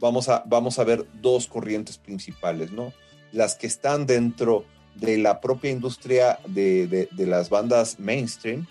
vamos 0.00 0.28
a, 0.28 0.42
vamos 0.46 0.78
a 0.78 0.84
ver 0.84 1.06
dos 1.20 1.46
corrientes 1.46 1.98
principales, 1.98 2.72
¿no? 2.72 2.92
Las 3.32 3.54
que 3.54 3.66
están 3.66 4.06
dentro 4.06 4.64
de 4.94 5.18
la 5.18 5.40
propia 5.40 5.70
industria 5.70 6.38
de, 6.46 7.08
las 7.16 7.50
bandas 7.50 7.98
mainstream. 7.98 8.66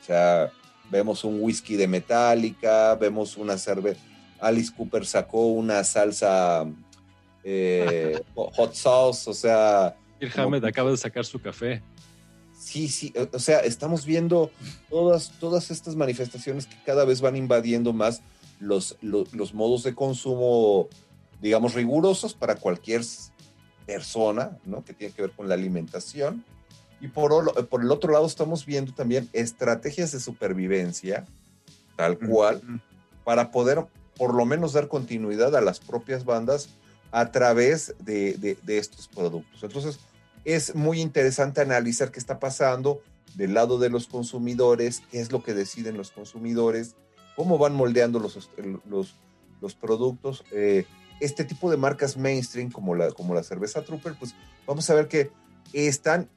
O 0.00 0.04
sea, 0.04 0.50
vemos 0.90 1.24
un 1.24 1.40
whisky 1.40 1.76
de 1.76 1.88
Metallica, 1.88 2.94
vemos 2.94 3.36
una 3.36 3.58
cerveza. 3.58 4.00
Alice 4.38 4.72
Cooper 4.74 5.04
sacó 5.06 5.46
una 5.46 5.82
salsa 5.82 6.66
eh, 7.42 8.22
hot 8.34 8.74
sauce, 8.74 9.28
o 9.30 9.34
sea. 9.34 9.96
Kirk 10.18 10.64
acaba 10.64 10.90
de 10.90 10.96
sacar 10.96 11.24
su 11.24 11.40
café. 11.40 11.82
Sí, 12.58 12.88
sí, 12.88 13.12
o 13.32 13.38
sea, 13.38 13.60
estamos 13.60 14.06
viendo 14.06 14.50
todas, 14.88 15.32
todas 15.38 15.70
estas 15.70 15.94
manifestaciones 15.94 16.66
que 16.66 16.76
cada 16.84 17.04
vez 17.04 17.20
van 17.20 17.36
invadiendo 17.36 17.92
más 17.92 18.22
los, 18.58 18.96
los 19.02 19.54
modos 19.54 19.82
de 19.82 19.94
consumo, 19.94 20.88
digamos, 21.40 21.74
rigurosos 21.74 22.34
para 22.34 22.56
cualquier 22.56 23.02
persona, 23.86 24.58
¿no? 24.64 24.84
Que 24.84 24.94
tiene 24.94 25.14
que 25.14 25.22
ver 25.22 25.32
con 25.32 25.48
la 25.48 25.54
alimentación. 25.54 26.44
Y 27.00 27.08
por, 27.08 27.68
por 27.68 27.82
el 27.82 27.90
otro 27.90 28.12
lado 28.12 28.26
estamos 28.26 28.64
viendo 28.64 28.92
también 28.92 29.28
estrategias 29.34 30.12
de 30.12 30.20
supervivencia, 30.20 31.26
tal 31.94 32.18
cual, 32.18 32.62
para 33.22 33.50
poder 33.50 33.84
por 34.16 34.34
lo 34.34 34.46
menos 34.46 34.72
dar 34.72 34.88
continuidad 34.88 35.54
a 35.54 35.60
las 35.60 35.78
propias 35.78 36.24
bandas 36.24 36.70
a 37.10 37.30
través 37.30 37.94
de, 37.98 38.34
de, 38.34 38.78
estos 38.78 39.08
productos. 39.08 39.62
Entonces, 39.62 39.98
es 40.44 40.74
muy 40.74 41.00
interesante 41.00 41.60
analizar 41.60 42.10
qué 42.10 42.18
está 42.18 42.38
pasando 42.38 43.00
del 43.34 43.54
lado 43.54 43.78
de 43.78 43.90
los 43.90 44.06
consumidores, 44.06 45.02
qué 45.10 45.20
es 45.20 45.32
lo 45.32 45.42
que 45.42 45.54
deciden 45.54 45.96
los 45.96 46.10
consumidores, 46.10 46.94
cómo 47.34 47.58
van 47.58 47.74
moldeando 47.74 48.18
los, 48.18 48.50
los, 48.88 49.14
los 49.60 49.74
productos. 49.74 50.44
Eh, 50.52 50.86
este 51.20 51.44
tipo 51.44 51.70
de 51.70 51.76
marcas 51.76 52.16
mainstream 52.16 52.70
como 52.70 52.94
la, 52.94 53.10
como 53.12 53.34
la 53.34 53.42
cerveza 53.42 53.82
Trooper, 53.82 54.14
pues 54.18 54.34
vamos 54.66 54.88
a 54.90 54.94
ver 54.94 55.08
que 55.08 55.30
están, 55.72 56.28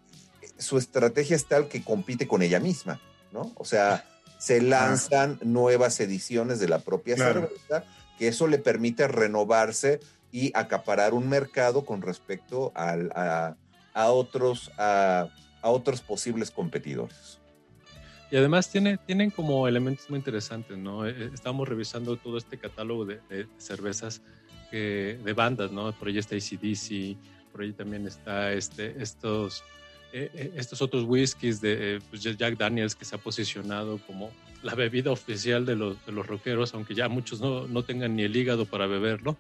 su 0.58 0.78
estrategia 0.78 1.36
es 1.36 1.46
tal 1.46 1.68
que 1.68 1.84
compite 1.84 2.28
con 2.28 2.42
ella 2.42 2.60
misma, 2.60 3.00
¿no? 3.32 3.52
O 3.56 3.66
sea, 3.66 4.06
se 4.38 4.62
lanzan 4.62 5.38
nuevas 5.44 6.00
ediciones 6.00 6.60
de 6.60 6.70
la 6.70 6.80
propia 6.80 7.18
cerveza, 7.18 7.84
que 8.18 8.30
eso 8.30 8.48
le 8.48 8.58
permite 8.58 9.08
renovarse 9.08 10.00
y 10.32 10.52
acaparar 10.56 11.14
un 11.14 11.28
mercado 11.28 11.86
con 11.86 12.02
respecto 12.02 12.72
a, 12.76 13.56
otros, 13.96 14.72
a, 14.78 15.28
otros 15.62 16.02
posibles 16.02 16.52
competidores. 16.52 17.40
Y 18.32 18.38
además 18.38 18.70
tiene, 18.70 18.98
tienen 18.98 19.32
como 19.32 19.68
elementos 19.68 20.10
muy 20.10 20.20
interesantes, 20.20 20.78
¿no? 20.78 21.08
Eh, 21.08 21.32
estamos 21.34 21.68
revisando 21.68 22.16
todo 22.16 22.38
este 22.38 22.60
catálogo 22.60 23.06
de, 23.06 23.20
cervezas 23.58 24.22
de 24.72 25.34
bandas, 25.36 25.72
¿no? 25.72 25.92
Por 25.94 26.10
ahí 26.10 26.20
está 26.20 26.36
ACDC, 26.36 27.18
por 27.52 27.62
ahí 27.62 27.74
también 27.74 28.06
está 28.06 28.54
este, 28.54 29.02
estos, 29.02 29.64
estos 30.12 30.82
otros 30.82 31.04
whiskies 31.06 31.60
de 31.60 32.02
pues, 32.10 32.22
Jack 32.22 32.58
Daniels 32.58 32.96
que 32.96 33.06
se 33.06 33.16
ha 33.16 33.18
posicionado 33.18 34.00
como 34.06 34.32
la 34.62 34.76
bebida 34.76 35.12
oficial 35.12 35.66
de 35.66 35.76
los, 35.76 36.06
de 36.06 36.12
los 36.12 36.26
rockeros, 36.26 36.74
aunque 36.74 36.96
ya 36.96 37.08
muchos 37.08 37.40
no, 37.40 37.68
no 37.68 37.84
tengan 37.84 38.16
ni 38.16 38.24
el 38.24 38.36
hígado 38.36 38.66
para 38.66 38.88
beberlo. 38.88 39.38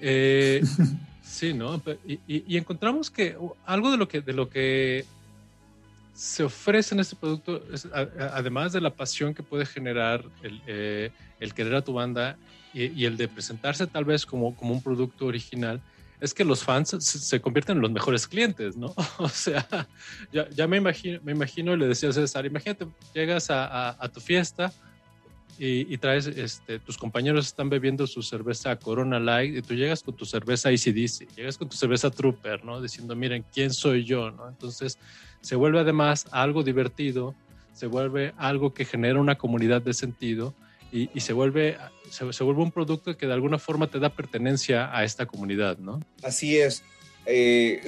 Eh, 0.00 0.62
sí, 1.22 1.54
¿no? 1.54 1.82
Y, 2.06 2.20
y, 2.26 2.56
encontramos 2.56 3.10
que 3.10 3.36
algo 3.64 3.90
de 3.90 3.96
lo 3.96 4.08
que, 4.08 4.20
de 4.20 4.32
lo 4.32 4.48
que 4.48 5.04
se 6.14 6.42
ofrece 6.42 6.94
en 6.94 7.00
este 7.00 7.16
producto, 7.16 7.62
es, 7.72 7.86
además 7.92 8.72
de 8.72 8.80
la 8.80 8.90
pasión 8.90 9.34
que 9.34 9.42
puede 9.42 9.66
generar 9.66 10.24
el, 10.42 10.60
eh, 10.66 11.10
el 11.38 11.54
querer 11.54 11.76
a 11.76 11.82
tu 11.82 11.92
banda 11.92 12.36
y, 12.74 12.86
y, 12.86 13.04
el 13.04 13.16
de 13.16 13.28
presentarse 13.28 13.86
tal 13.86 14.04
vez 14.04 14.26
como, 14.26 14.54
como 14.56 14.72
un 14.72 14.82
producto 14.82 15.26
original, 15.26 15.80
es 16.20 16.34
que 16.34 16.44
los 16.44 16.64
fans 16.64 16.96
se, 16.98 17.40
convierten 17.40 17.76
en 17.76 17.82
los 17.82 17.90
mejores 17.90 18.26
clientes, 18.26 18.76
¿no? 18.76 18.94
O 19.18 19.28
sea, 19.28 19.66
ya, 20.32 20.48
ya 20.50 20.66
me, 20.66 20.76
imagino, 20.76 21.20
me 21.22 21.32
imagino, 21.32 21.76
le 21.76 21.86
decía 21.86 22.08
a 22.08 22.12
César, 22.12 22.46
imagínate, 22.46 22.86
llegas 23.14 23.50
a, 23.50 23.90
a, 24.02 24.08
tu 24.08 24.20
fiesta 24.20 24.72
y, 25.58 25.92
y, 25.92 25.98
traes, 25.98 26.26
este, 26.26 26.78
tus 26.78 26.96
compañeros 26.96 27.46
están 27.46 27.68
bebiendo 27.68 28.06
su 28.06 28.22
cerveza 28.22 28.76
Corona 28.76 29.18
Light 29.18 29.56
y 29.56 29.62
tú 29.62 29.74
llegas 29.74 30.02
con 30.02 30.14
tu 30.14 30.24
cerveza 30.24 30.68
ACDC, 30.68 31.34
llegas 31.36 31.58
con 31.58 31.68
tu 31.68 31.76
cerveza 31.76 32.10
Trooper, 32.10 32.64
¿no? 32.64 32.80
Diciendo, 32.80 33.16
miren, 33.16 33.44
¿quién 33.52 33.72
soy 33.72 34.04
yo, 34.04 34.30
¿no? 34.30 34.48
Entonces, 34.48 34.98
se 35.40 35.56
vuelve 35.56 35.80
además 35.80 36.26
algo 36.30 36.62
divertido, 36.62 37.34
se 37.72 37.86
vuelve 37.86 38.34
algo 38.36 38.74
que 38.74 38.84
genera 38.84 39.20
una 39.20 39.36
comunidad 39.36 39.82
de 39.82 39.94
sentido 39.94 40.54
y, 40.90 41.20
se, 41.20 41.32
vuelve, 41.32 41.76
se, 42.10 42.24
vuelve 42.44 42.62
un 42.62 42.72
producto 42.72 43.16
que 43.16 43.26
de 43.26 43.34
alguna 43.34 43.58
forma 43.58 43.88
te 43.88 43.98
da 43.98 44.08
pertenencia 44.08 44.96
a 44.96 45.04
esta 45.04 45.26
comunidad, 45.26 45.78
¿no? 45.78 46.00
Así 46.22 46.56
es. 46.56 46.82
Eh, 47.26 47.82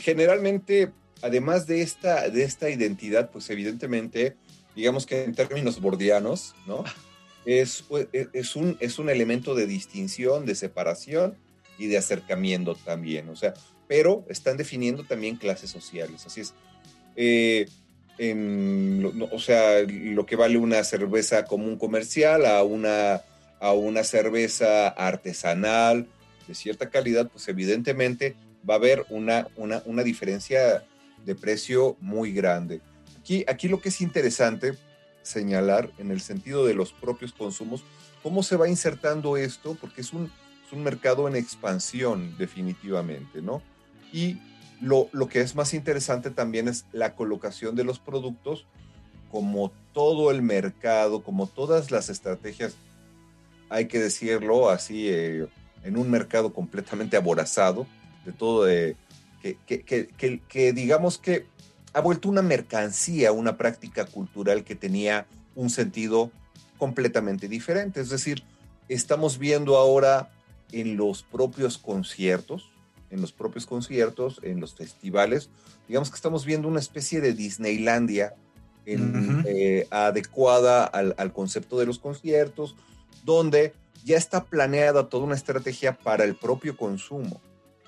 generalmente, 0.00 0.90
además 1.22 1.66
de 1.66 1.82
esta, 1.82 2.30
de 2.30 2.44
esta 2.44 2.70
identidad, 2.70 3.30
pues 3.30 3.50
evidentemente, 3.50 4.36
digamos 4.76 5.06
que 5.06 5.24
en 5.24 5.34
términos 5.34 5.80
bordianos, 5.80 6.54
¿no? 6.66 6.84
Es, 7.46 7.84
es, 8.12 8.56
un, 8.56 8.76
es 8.80 8.98
un 8.98 9.08
elemento 9.08 9.54
de 9.54 9.66
distinción, 9.66 10.46
de 10.46 10.54
separación 10.54 11.36
y 11.78 11.86
de 11.86 11.96
acercamiento 11.96 12.74
también, 12.74 13.28
o 13.28 13.36
sea, 13.36 13.54
pero 13.88 14.24
están 14.28 14.56
definiendo 14.56 15.04
también 15.04 15.36
clases 15.36 15.70
sociales, 15.70 16.26
así 16.26 16.42
es. 16.42 16.54
Eh, 17.14 17.66
o 19.30 19.38
sea, 19.38 19.82
lo 19.82 20.26
que 20.26 20.36
vale 20.36 20.58
una 20.58 20.82
cerveza 20.84 21.44
común 21.44 21.76
comercial 21.76 22.46
a 22.46 22.62
una, 22.62 23.22
a 23.60 23.72
una 23.72 24.04
cerveza 24.04 24.88
artesanal 24.88 26.06
de 26.48 26.54
cierta 26.54 26.90
calidad, 26.90 27.28
pues 27.28 27.46
evidentemente 27.48 28.34
va 28.68 28.74
a 28.74 28.78
haber 28.78 29.04
una, 29.10 29.48
una, 29.56 29.82
una 29.84 30.02
diferencia 30.02 30.84
de 31.24 31.34
precio 31.34 31.96
muy 32.00 32.32
grande. 32.32 32.80
Aquí, 33.26 33.44
aquí 33.48 33.66
lo 33.66 33.80
que 33.80 33.88
es 33.88 34.00
interesante 34.02 34.78
señalar 35.24 35.90
en 35.98 36.12
el 36.12 36.20
sentido 36.20 36.64
de 36.64 36.74
los 36.74 36.92
propios 36.92 37.32
consumos, 37.32 37.82
cómo 38.22 38.44
se 38.44 38.54
va 38.54 38.68
insertando 38.68 39.36
esto, 39.36 39.76
porque 39.80 40.02
es 40.02 40.12
un, 40.12 40.30
es 40.64 40.72
un 40.72 40.84
mercado 40.84 41.26
en 41.26 41.34
expansión 41.34 42.38
definitivamente, 42.38 43.42
¿no? 43.42 43.62
Y 44.12 44.38
lo, 44.80 45.10
que 45.28 45.40
es 45.40 45.56
más 45.56 45.74
interesante 45.74 46.30
también 46.30 46.68
es 46.68 46.84
la 46.92 47.16
colocación 47.16 47.74
de 47.74 47.82
los 47.82 47.98
productos, 47.98 48.64
como 49.32 49.72
todo 49.92 50.30
el 50.30 50.40
mercado, 50.40 51.24
como 51.24 51.48
todas 51.48 51.90
las 51.90 52.08
estrategias, 52.08 52.76
hay 53.70 53.86
que 53.88 53.98
decirlo 53.98 54.70
así, 54.70 55.08
eh, 55.08 55.48
en 55.82 55.96
un 55.96 56.08
mercado 56.12 56.52
completamente 56.52 57.16
aborazado, 57.16 57.88
de 58.24 58.30
todo, 58.30 58.62
de, 58.62 58.94
que, 59.42 60.72
digamos 60.72 61.18
que 61.18 61.46
ha 61.96 62.00
vuelto 62.02 62.28
una 62.28 62.42
mercancía, 62.42 63.32
una 63.32 63.56
práctica 63.56 64.04
cultural 64.04 64.64
que 64.64 64.74
tenía 64.74 65.26
un 65.54 65.70
sentido 65.70 66.30
completamente 66.76 67.48
diferente. 67.48 68.02
Es 68.02 68.10
decir, 68.10 68.42
estamos 68.86 69.38
viendo 69.38 69.78
ahora 69.78 70.28
en 70.72 70.98
los 70.98 71.22
propios 71.22 71.78
conciertos, 71.78 72.70
en 73.08 73.22
los 73.22 73.32
propios 73.32 73.64
conciertos, 73.64 74.40
en 74.42 74.60
los 74.60 74.74
festivales. 74.74 75.48
Digamos 75.88 76.10
que 76.10 76.16
estamos 76.16 76.44
viendo 76.44 76.68
una 76.68 76.80
especie 76.80 77.22
de 77.22 77.32
Disneylandia 77.32 78.34
eh, 78.84 79.88
adecuada 79.90 80.84
al, 80.84 81.32
concepto 81.32 81.78
de 81.78 81.86
los 81.86 81.98
conciertos, 81.98 82.76
donde 83.24 83.72
ya 84.04 84.18
está 84.18 84.44
planeada 84.44 85.08
toda 85.08 85.24
una 85.24 85.34
estrategia 85.34 85.96
para 85.96 86.24
el 86.24 86.36
propio 86.36 86.76
consumo. 86.76 87.40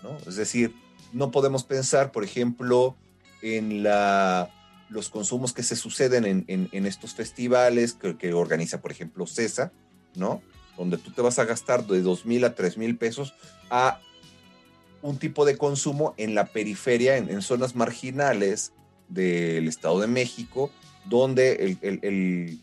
¿no? 0.03 0.17
Es 0.27 0.37
decir, 0.37 0.75
no 1.13 1.31
podemos 1.31 1.63
pensar, 1.63 2.11
por 2.11 2.25
ejemplo, 2.25 2.97
en 3.43 3.83
la, 3.83 4.51
los 4.89 5.09
consumos 5.09 5.53
que 5.53 5.63
se 5.63 5.77
suceden 5.77 6.45
en, 6.47 6.87
estos 6.87 7.15
festivales 7.15 7.95
que, 7.95 8.33
organiza, 8.33 8.81
por 8.81 8.91
ejemplo, 8.91 9.27
CESA, 9.27 9.73
¿no? 10.15 10.43
Donde 10.77 10.99
tú 10.99 11.11
te 11.11 11.23
vas 11.23 11.39
a 11.39 11.45
gastar 11.45 11.87
de 11.87 12.03
dos 12.03 12.25
mil 12.25 12.45
a 12.45 12.55
tres 12.55 12.77
mil 12.77 12.97
pesos 12.97 13.35
a 13.71 14.01
un 15.03 15.19
tipo 15.19 15.45
de 15.45 15.57
consumo 15.57 16.15
en 16.17 16.35
la 16.35 16.47
periferia, 16.47 17.17
en, 17.17 17.43
zonas 17.43 17.75
marginales 17.77 18.73
del 19.09 19.69
Estado 19.69 20.01
de 20.01 20.07
México, 20.07 20.71
donde 21.05 21.79
el, 21.81 22.61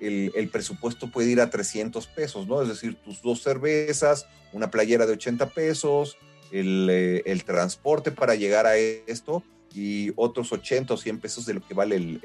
el, 0.00 0.48
presupuesto 0.48 1.10
puede 1.10 1.30
ir 1.30 1.40
a 1.40 1.50
300 1.50 2.06
pesos, 2.08 2.46
¿no? 2.46 2.62
Es 2.62 2.68
decir, 2.68 2.96
tus 2.96 3.22
dos 3.22 3.42
cervezas, 3.42 4.26
una 4.52 4.70
playera 4.70 5.06
de 5.06 5.12
80 5.12 5.50
pesos, 5.50 6.16
eh, 6.54 7.22
el, 7.24 7.44
transporte 7.44 8.10
para 8.10 8.34
llegar 8.34 8.66
a 8.66 8.76
esto 8.76 9.42
y 9.74 10.12
otros 10.16 10.52
80 10.52 10.94
o 10.94 10.96
100 10.96 11.20
pesos 11.20 11.46
de 11.46 11.54
lo 11.54 11.66
que 11.66 11.74
vale 11.74 12.20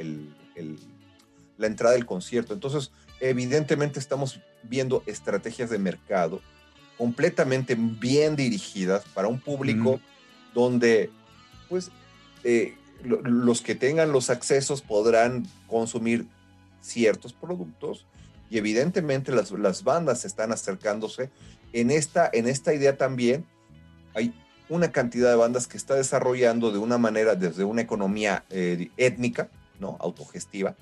la 1.57 1.67
entrada 1.67 1.95
del 1.95 2.05
concierto. 2.05 2.53
Entonces, 2.53 2.91
evidentemente 3.19 3.99
estamos 3.99 4.39
viendo 4.63 5.03
estrategias 5.05 5.69
de 5.69 5.79
mercado 5.79 6.41
completamente 6.97 7.75
bien 7.75 8.35
dirigidas 8.35 9.03
para 9.13 9.27
un 9.27 9.39
público 9.39 9.99
donde, 10.53 11.11
pues, 11.69 11.91
eh, 12.43 12.75
los 13.03 13.61
que 13.61 13.75
tengan 13.75 14.11
los 14.11 14.29
accesos 14.29 14.81
podrán 14.81 15.45
consumir 15.67 16.25
ciertos 16.81 17.33
productos 17.33 18.07
y 18.49 18.57
evidentemente 18.57 19.31
las, 19.31 19.51
las 19.51 19.83
bandas 19.83 20.25
están 20.25 20.51
acercándose. 20.51 21.29
En 21.73 21.91
esta, 21.91 22.29
en 22.33 22.47
esta 22.47 22.73
idea 22.73 22.97
también 22.97 23.45
hay 24.15 24.33
una 24.69 24.91
cantidad 24.91 25.29
de 25.29 25.35
bandas 25.35 25.67
que 25.67 25.77
está 25.77 25.95
desarrollando 25.95 26.71
de 26.71 26.77
una 26.77 26.97
manera 26.97 27.35
desde 27.35 27.63
una 27.63 27.81
economía 27.81 28.43
eh, 28.49 28.89
étnica, 28.97 29.49
¿no? 29.79 29.97
autogestiva, 29.99 30.75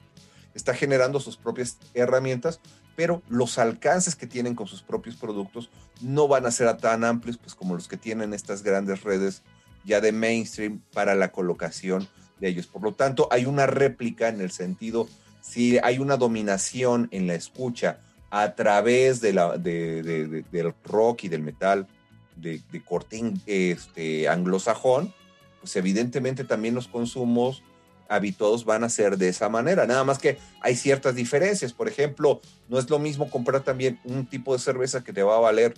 está 0.54 0.74
generando 0.74 1.20
sus 1.20 1.38
propias 1.38 1.78
herramientas 1.94 2.60
pero 2.96 3.22
los 3.28 3.58
alcances 3.58 4.16
que 4.16 4.28
tienen 4.28 4.56
con 4.56 4.68
sus 4.68 4.82
propios 4.82 5.16
productos 5.16 5.70
no 6.02 6.28
van 6.28 6.46
a 6.46 6.52
ser 6.52 6.76
tan 6.78 7.04
amplios 7.04 7.38
pues, 7.38 7.56
como 7.56 7.76
los 7.76 7.88
que 7.88 7.98
tienen 7.98 8.34
estas 8.34 8.64
grandes 8.64 9.04
redes 9.04 9.44
ya 9.84 10.02
de 10.02 10.12
mainstream 10.12 10.82
para 10.94 11.14
la 11.14 11.32
colocación 11.32 12.08
de 12.40 12.48
ellos. 12.48 12.68
Por 12.68 12.82
lo 12.82 12.94
tanto, 12.94 13.28
hay 13.32 13.46
una 13.46 13.68
réplica 13.68 14.30
en 14.30 14.42
el 14.42 14.52
sentido, 14.52 15.08
si 15.42 15.78
hay 15.84 16.00
una 16.00 16.18
dominación 16.18 17.08
en 17.12 17.28
la 17.28 17.36
escucha 17.36 18.00
a 18.32 18.56
través 18.56 19.22
de 19.22 19.34
la, 19.34 19.58
del 19.58 20.74
rock 20.84 21.26
y 21.26 21.28
del 21.28 21.44
metal 21.44 21.88
de, 22.36 22.62
corte 22.84 23.34
este, 23.46 24.28
anglosajón, 24.28 25.14
pues 25.62 25.76
evidentemente 25.76 26.44
también 26.44 26.76
los 26.76 26.88
consumos 26.88 27.64
habituados 28.08 28.66
van 28.66 28.84
a 28.84 28.90
ser 28.90 29.18
de 29.18 29.30
esa 29.30 29.50
manera. 29.50 29.88
Nada 29.88 30.04
más 30.04 30.20
que 30.20 30.38
hay 30.62 30.76
ciertas 30.76 31.16
diferencias. 31.16 31.74
Por 31.74 31.88
ejemplo, 31.88 32.42
no 32.70 32.78
es 32.78 32.90
lo 32.90 33.00
mismo 33.00 33.30
comprar 33.30 33.64
también 33.64 34.00
un 34.04 34.26
tipo 34.26 34.54
de 34.54 34.60
cerveza 34.60 35.04
que 35.04 35.14
te 35.14 35.24
va 35.24 35.38
a 35.38 35.40
valer 35.40 35.74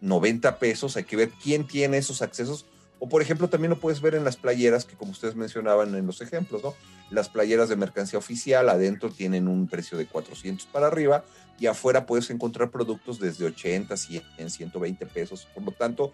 90 0.00 0.58
pesos. 0.58 0.96
Hay 0.96 1.04
que 1.04 1.16
ver 1.16 1.30
quién 1.42 1.66
tiene 1.66 1.98
esos 1.98 2.22
accesos. 2.22 2.66
O 3.04 3.08
por 3.08 3.20
ejemplo, 3.20 3.48
también 3.48 3.70
lo 3.70 3.80
puedes 3.80 4.00
ver 4.00 4.14
en 4.14 4.22
las 4.22 4.36
playeras 4.36 4.84
que 4.84 4.94
como 4.94 5.10
ustedes 5.10 5.34
mencionaban 5.34 5.92
en 5.96 6.06
los 6.06 6.20
ejemplos, 6.20 6.62
¿no? 6.62 6.72
Las 7.10 7.28
playeras 7.28 7.68
de 7.68 7.74
mercancía 7.74 8.16
oficial 8.16 8.68
adentro 8.68 9.10
tienen 9.10 9.48
un 9.48 9.66
precio 9.66 9.98
de 9.98 10.06
400 10.06 10.66
para 10.66 10.86
arriba 10.86 11.24
y 11.58 11.66
afuera 11.66 12.06
puedes 12.06 12.30
encontrar 12.30 12.70
productos 12.70 13.18
desde 13.18 13.44
80, 13.46 13.96
100, 13.96 14.50
120 14.50 15.06
pesos. 15.06 15.48
Por 15.52 15.64
lo 15.64 15.72
tanto, 15.72 16.12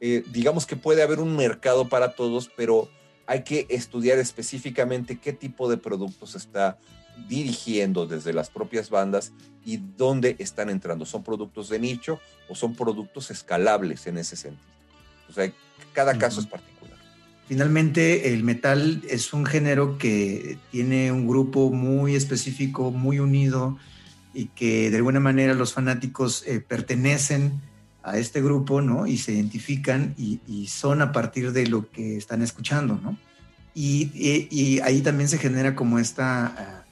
eh, 0.00 0.22
digamos 0.30 0.66
que 0.66 0.76
puede 0.76 1.02
haber 1.02 1.18
un 1.18 1.34
mercado 1.34 1.88
para 1.88 2.12
todos, 2.12 2.48
pero 2.56 2.88
hay 3.26 3.42
que 3.42 3.66
estudiar 3.68 4.18
específicamente 4.18 5.18
qué 5.18 5.32
tipo 5.32 5.68
de 5.68 5.78
productos 5.78 6.36
está 6.36 6.78
dirigiendo 7.26 8.06
desde 8.06 8.32
las 8.32 8.50
propias 8.50 8.88
bandas 8.88 9.32
y 9.64 9.78
dónde 9.78 10.36
están 10.38 10.70
entrando. 10.70 11.06
¿Son 11.06 11.24
productos 11.24 11.68
de 11.68 11.80
nicho 11.80 12.20
o 12.48 12.54
son 12.54 12.76
productos 12.76 13.32
escalables 13.32 14.06
en 14.06 14.16
ese 14.16 14.36
sentido? 14.36 14.79
O 15.30 15.32
sea, 15.32 15.50
cada 15.92 16.18
caso 16.18 16.40
es 16.40 16.46
particular. 16.46 16.98
finalmente 17.48 18.32
el 18.32 18.44
metal 18.44 19.02
es 19.08 19.32
un 19.32 19.46
género 19.46 19.96
que 19.98 20.58
tiene 20.70 21.12
un 21.12 21.26
grupo 21.26 21.70
muy 21.70 22.14
específico, 22.14 22.90
muy 22.90 23.18
unido 23.18 23.78
y 24.34 24.46
que 24.46 24.90
de 24.90 24.96
alguna 24.96 25.20
manera 25.20 25.54
los 25.54 25.72
fanáticos 25.72 26.44
eh, 26.46 26.60
pertenecen 26.60 27.60
a 28.02 28.16
este 28.18 28.40
grupo, 28.40 28.80
¿no? 28.80 29.06
Y 29.06 29.18
se 29.18 29.32
identifican 29.32 30.14
y, 30.16 30.66
son 30.68 31.02
a 31.02 31.12
partir 31.12 31.52
de 31.52 31.66
lo 31.66 31.90
que 31.90 32.16
están 32.16 32.42
escuchando, 32.42 32.98
¿no? 33.02 33.18
Y, 33.74 34.80
ahí 34.82 35.00
también 35.00 35.28
se 35.28 35.38
genera 35.38 35.74
como 35.74 35.98
esta, 35.98 36.84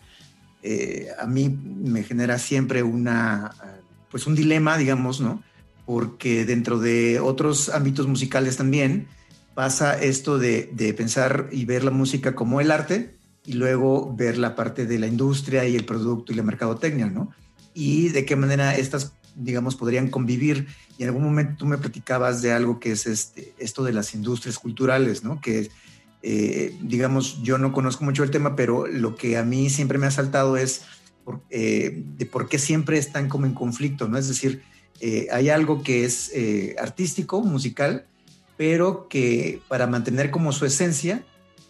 eh, 0.62 1.08
a 1.18 1.26
mí 1.26 1.48
me 1.48 2.02
genera 2.02 2.38
siempre 2.38 2.82
una, 2.82 3.52
pues 4.10 4.26
un 4.26 4.34
dilema, 4.34 4.76
digamos, 4.76 5.20
¿no? 5.20 5.42
Porque 5.88 6.44
dentro 6.44 6.78
de 6.78 7.18
otros 7.18 7.70
ámbitos 7.70 8.06
musicales 8.06 8.58
también 8.58 9.08
pasa 9.54 9.98
esto 9.98 10.36
de, 10.36 10.68
de 10.74 10.92
pensar 10.92 11.48
y 11.50 11.64
ver 11.64 11.82
la 11.82 11.90
música 11.90 12.34
como 12.34 12.60
el 12.60 12.70
arte 12.70 13.16
y 13.46 13.54
luego 13.54 14.14
ver 14.14 14.36
la 14.36 14.54
parte 14.54 14.84
de 14.84 14.98
la 14.98 15.06
industria 15.06 15.66
y 15.66 15.76
el 15.76 15.86
producto 15.86 16.32
y 16.32 16.36
la 16.36 16.42
mercadotecnia, 16.42 17.06
¿no? 17.06 17.30
Y 17.72 18.10
de 18.10 18.26
qué 18.26 18.36
manera 18.36 18.76
estas 18.76 19.14
digamos, 19.38 19.76
podrían 19.76 20.08
convivir. 20.08 20.66
Y 20.98 21.04
en 21.04 21.08
algún 21.08 21.24
momento 21.24 21.54
tú 21.58 21.66
me 21.66 21.78
platicabas 21.78 22.42
de 22.42 22.52
algo 22.52 22.80
que 22.80 22.92
es 22.92 23.06
este, 23.06 23.54
esto 23.58 23.84
de 23.84 23.92
las 23.92 24.14
industrias 24.14 24.58
culturales, 24.58 25.22
¿no? 25.22 25.40
Que, 25.40 25.70
eh, 26.22 26.76
digamos, 26.82 27.40
yo 27.42 27.56
no 27.56 27.72
conozco 27.72 28.04
mucho 28.04 28.24
el 28.24 28.30
tema, 28.30 28.56
pero 28.56 28.86
lo 28.86 29.16
que 29.16 29.38
a 29.38 29.44
mí 29.44 29.70
siempre 29.70 29.98
me 29.98 30.06
ha 30.06 30.10
saltado 30.10 30.56
es 30.56 30.82
eh, 31.50 32.02
de 32.16 32.26
por 32.26 32.48
qué 32.48 32.58
siempre 32.58 32.98
están 32.98 33.28
como 33.28 33.46
en 33.46 33.54
conflicto, 33.54 34.08
¿no? 34.08 34.18
Es 34.18 34.28
decir, 34.28 34.62
eh, 35.00 35.28
hay 35.30 35.48
algo 35.50 35.82
que 35.82 36.04
es 36.04 36.32
artístico, 36.80 37.42
musical, 37.42 38.06
pero 38.56 39.08
que 39.08 39.60
para 39.68 39.86
mantener 39.86 40.30
como 40.30 40.52
su 40.52 40.66
esencia 40.66 41.24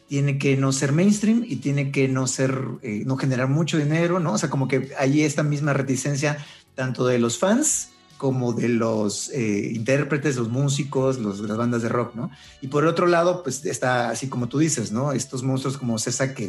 tiene 0.09 0.39
que 0.39 0.57
no 0.57 0.73
ser 0.73 0.93
mainstream 0.93 1.45
y 1.47 1.57
tiene 1.57 1.91
que 1.91 2.09
no 2.09 2.27
ser, 2.27 2.59
no 3.05 3.17
generar 3.17 3.49
mucho 3.49 3.77
dinero, 3.77 4.21
¿no? 4.21 4.33
O 4.33 4.39
sea, 4.39 4.49
como 4.49 4.67
que 4.67 4.91
hay 4.99 5.23
esta 5.23 5.43
misma 5.43 5.75
reticencia 5.75 6.39
tanto 6.75 7.07
de 7.07 7.19
los 7.19 7.39
fans 7.39 7.91
como 8.19 8.53
de 8.53 8.69
los 8.69 9.31
eh, 9.31 9.71
intérpretes, 9.73 10.37
los 10.37 10.51
músicos, 10.51 11.19
los, 11.19 11.41
las 11.41 11.57
bandas 11.57 11.83
de 11.83 11.89
rock, 11.89 12.15
¿no? 12.15 12.31
Y 12.61 12.67
por 12.67 12.85
otro 12.85 13.07
lado, 13.07 13.43
pues 13.43 13.65
está 13.65 14.11
así 14.11 14.29
como 14.29 14.49
tú 14.49 14.59
dices, 14.59 14.93
¿no? 14.93 15.13
Estos 15.13 15.43
monstruos 15.43 15.79
como 15.79 15.99
César 15.99 16.35
que 16.35 16.49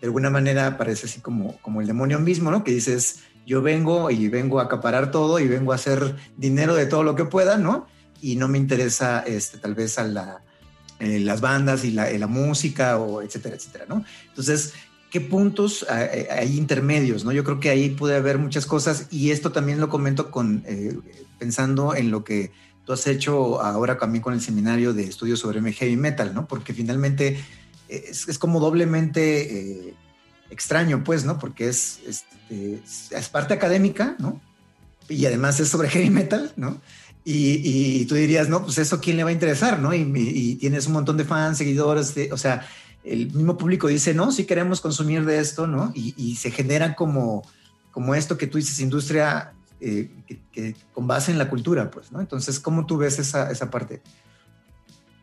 de 0.00 0.06
alguna 0.06 0.30
manera 0.30 0.78
parece 0.78 1.06
así 1.06 1.20
como, 1.20 1.58
como 1.60 1.80
el 1.80 1.88
demonio 1.88 2.20
mismo, 2.20 2.50
¿no? 2.50 2.62
Que 2.62 2.70
dices, 2.70 3.20
yo 3.48 3.62
vengo 3.62 4.10
y 4.10 4.28
vengo 4.28 4.60
a 4.60 4.64
acaparar 4.64 5.10
todo 5.10 5.38
y 5.38 5.48
vengo 5.48 5.72
a 5.72 5.76
hacer 5.76 6.14
dinero 6.36 6.74
de 6.74 6.84
todo 6.84 7.02
lo 7.02 7.14
que 7.14 7.24
pueda, 7.24 7.56
¿no? 7.56 7.86
Y 8.20 8.36
no 8.36 8.46
me 8.46 8.58
interesa, 8.58 9.20
este, 9.20 9.56
tal 9.56 9.74
vez 9.74 9.98
a 9.98 10.04
la, 10.04 10.42
eh, 11.00 11.18
las 11.18 11.40
bandas 11.40 11.82
y 11.82 11.92
la, 11.92 12.10
la, 12.10 12.26
música 12.26 12.98
o 12.98 13.22
etcétera, 13.22 13.56
etcétera, 13.56 13.86
¿no? 13.88 14.04
Entonces, 14.28 14.74
qué 15.10 15.22
puntos 15.22 15.86
hay 15.88 16.58
intermedios, 16.58 17.24
¿no? 17.24 17.32
Yo 17.32 17.42
creo 17.42 17.58
que 17.58 17.70
ahí 17.70 17.88
puede 17.88 18.16
haber 18.16 18.36
muchas 18.36 18.66
cosas 18.66 19.06
y 19.10 19.30
esto 19.30 19.50
también 19.50 19.80
lo 19.80 19.88
comento 19.88 20.30
con, 20.30 20.62
eh, 20.66 20.98
pensando 21.38 21.94
en 21.94 22.10
lo 22.10 22.24
que 22.24 22.52
tú 22.84 22.92
has 22.92 23.06
hecho 23.06 23.62
ahora 23.62 23.96
también 23.96 24.20
con 24.20 24.34
el 24.34 24.42
seminario 24.42 24.92
de 24.92 25.04
estudios 25.04 25.38
sobre 25.40 25.72
heavy 25.72 25.96
metal, 25.96 26.34
¿no? 26.34 26.46
Porque 26.46 26.74
finalmente 26.74 27.42
es, 27.88 28.38
como 28.38 28.60
doblemente 28.60 29.88
eh, 29.88 29.94
extraño, 30.50 31.04
pues, 31.04 31.24
¿no? 31.24 31.38
Porque 31.38 31.68
es, 31.68 32.00
este, 32.06 32.82
es, 33.10 33.28
parte 33.28 33.54
académica, 33.54 34.16
¿no? 34.18 34.40
Y 35.08 35.26
además 35.26 35.60
es 35.60 35.68
sobre 35.68 35.88
heavy 35.88 36.10
metal, 36.10 36.52
¿no? 36.56 36.80
Y, 37.24 38.06
tú 38.06 38.14
dirías, 38.14 38.48
no, 38.48 38.64
pues 38.64 38.78
eso, 38.78 39.00
¿quién 39.00 39.18
le 39.18 39.24
va 39.24 39.28
a 39.28 39.34
interesar, 39.34 39.80
no? 39.80 39.92
Y, 39.92 40.10
y 40.14 40.54
tienes 40.54 40.86
un 40.86 40.94
montón 40.94 41.18
de 41.18 41.24
fans, 41.24 41.58
seguidores, 41.58 42.14
o 42.32 42.38
sea, 42.38 42.66
el 43.04 43.26
mismo 43.32 43.56
público 43.56 43.88
dice, 43.88 44.14
no, 44.14 44.32
sí 44.32 44.44
queremos 44.44 44.80
consumir 44.80 45.24
de 45.24 45.38
esto, 45.38 45.66
¿no? 45.66 45.92
Y, 45.94 46.36
se 46.36 46.50
genera 46.50 46.94
como, 46.94 47.42
como 47.90 48.14
esto 48.14 48.36
que 48.36 48.46
tú 48.46 48.58
dices, 48.58 48.80
industria 48.80 49.52
eh, 49.80 50.10
que, 50.52 50.74
con 50.92 51.06
base 51.06 51.30
en 51.30 51.38
la 51.38 51.48
cultura, 51.48 51.90
pues, 51.90 52.12
¿no? 52.12 52.20
Entonces, 52.20 52.60
¿cómo 52.60 52.86
tú 52.86 52.98
ves 52.98 53.18
esa, 53.18 53.50
esa 53.50 53.70
parte? 53.70 54.02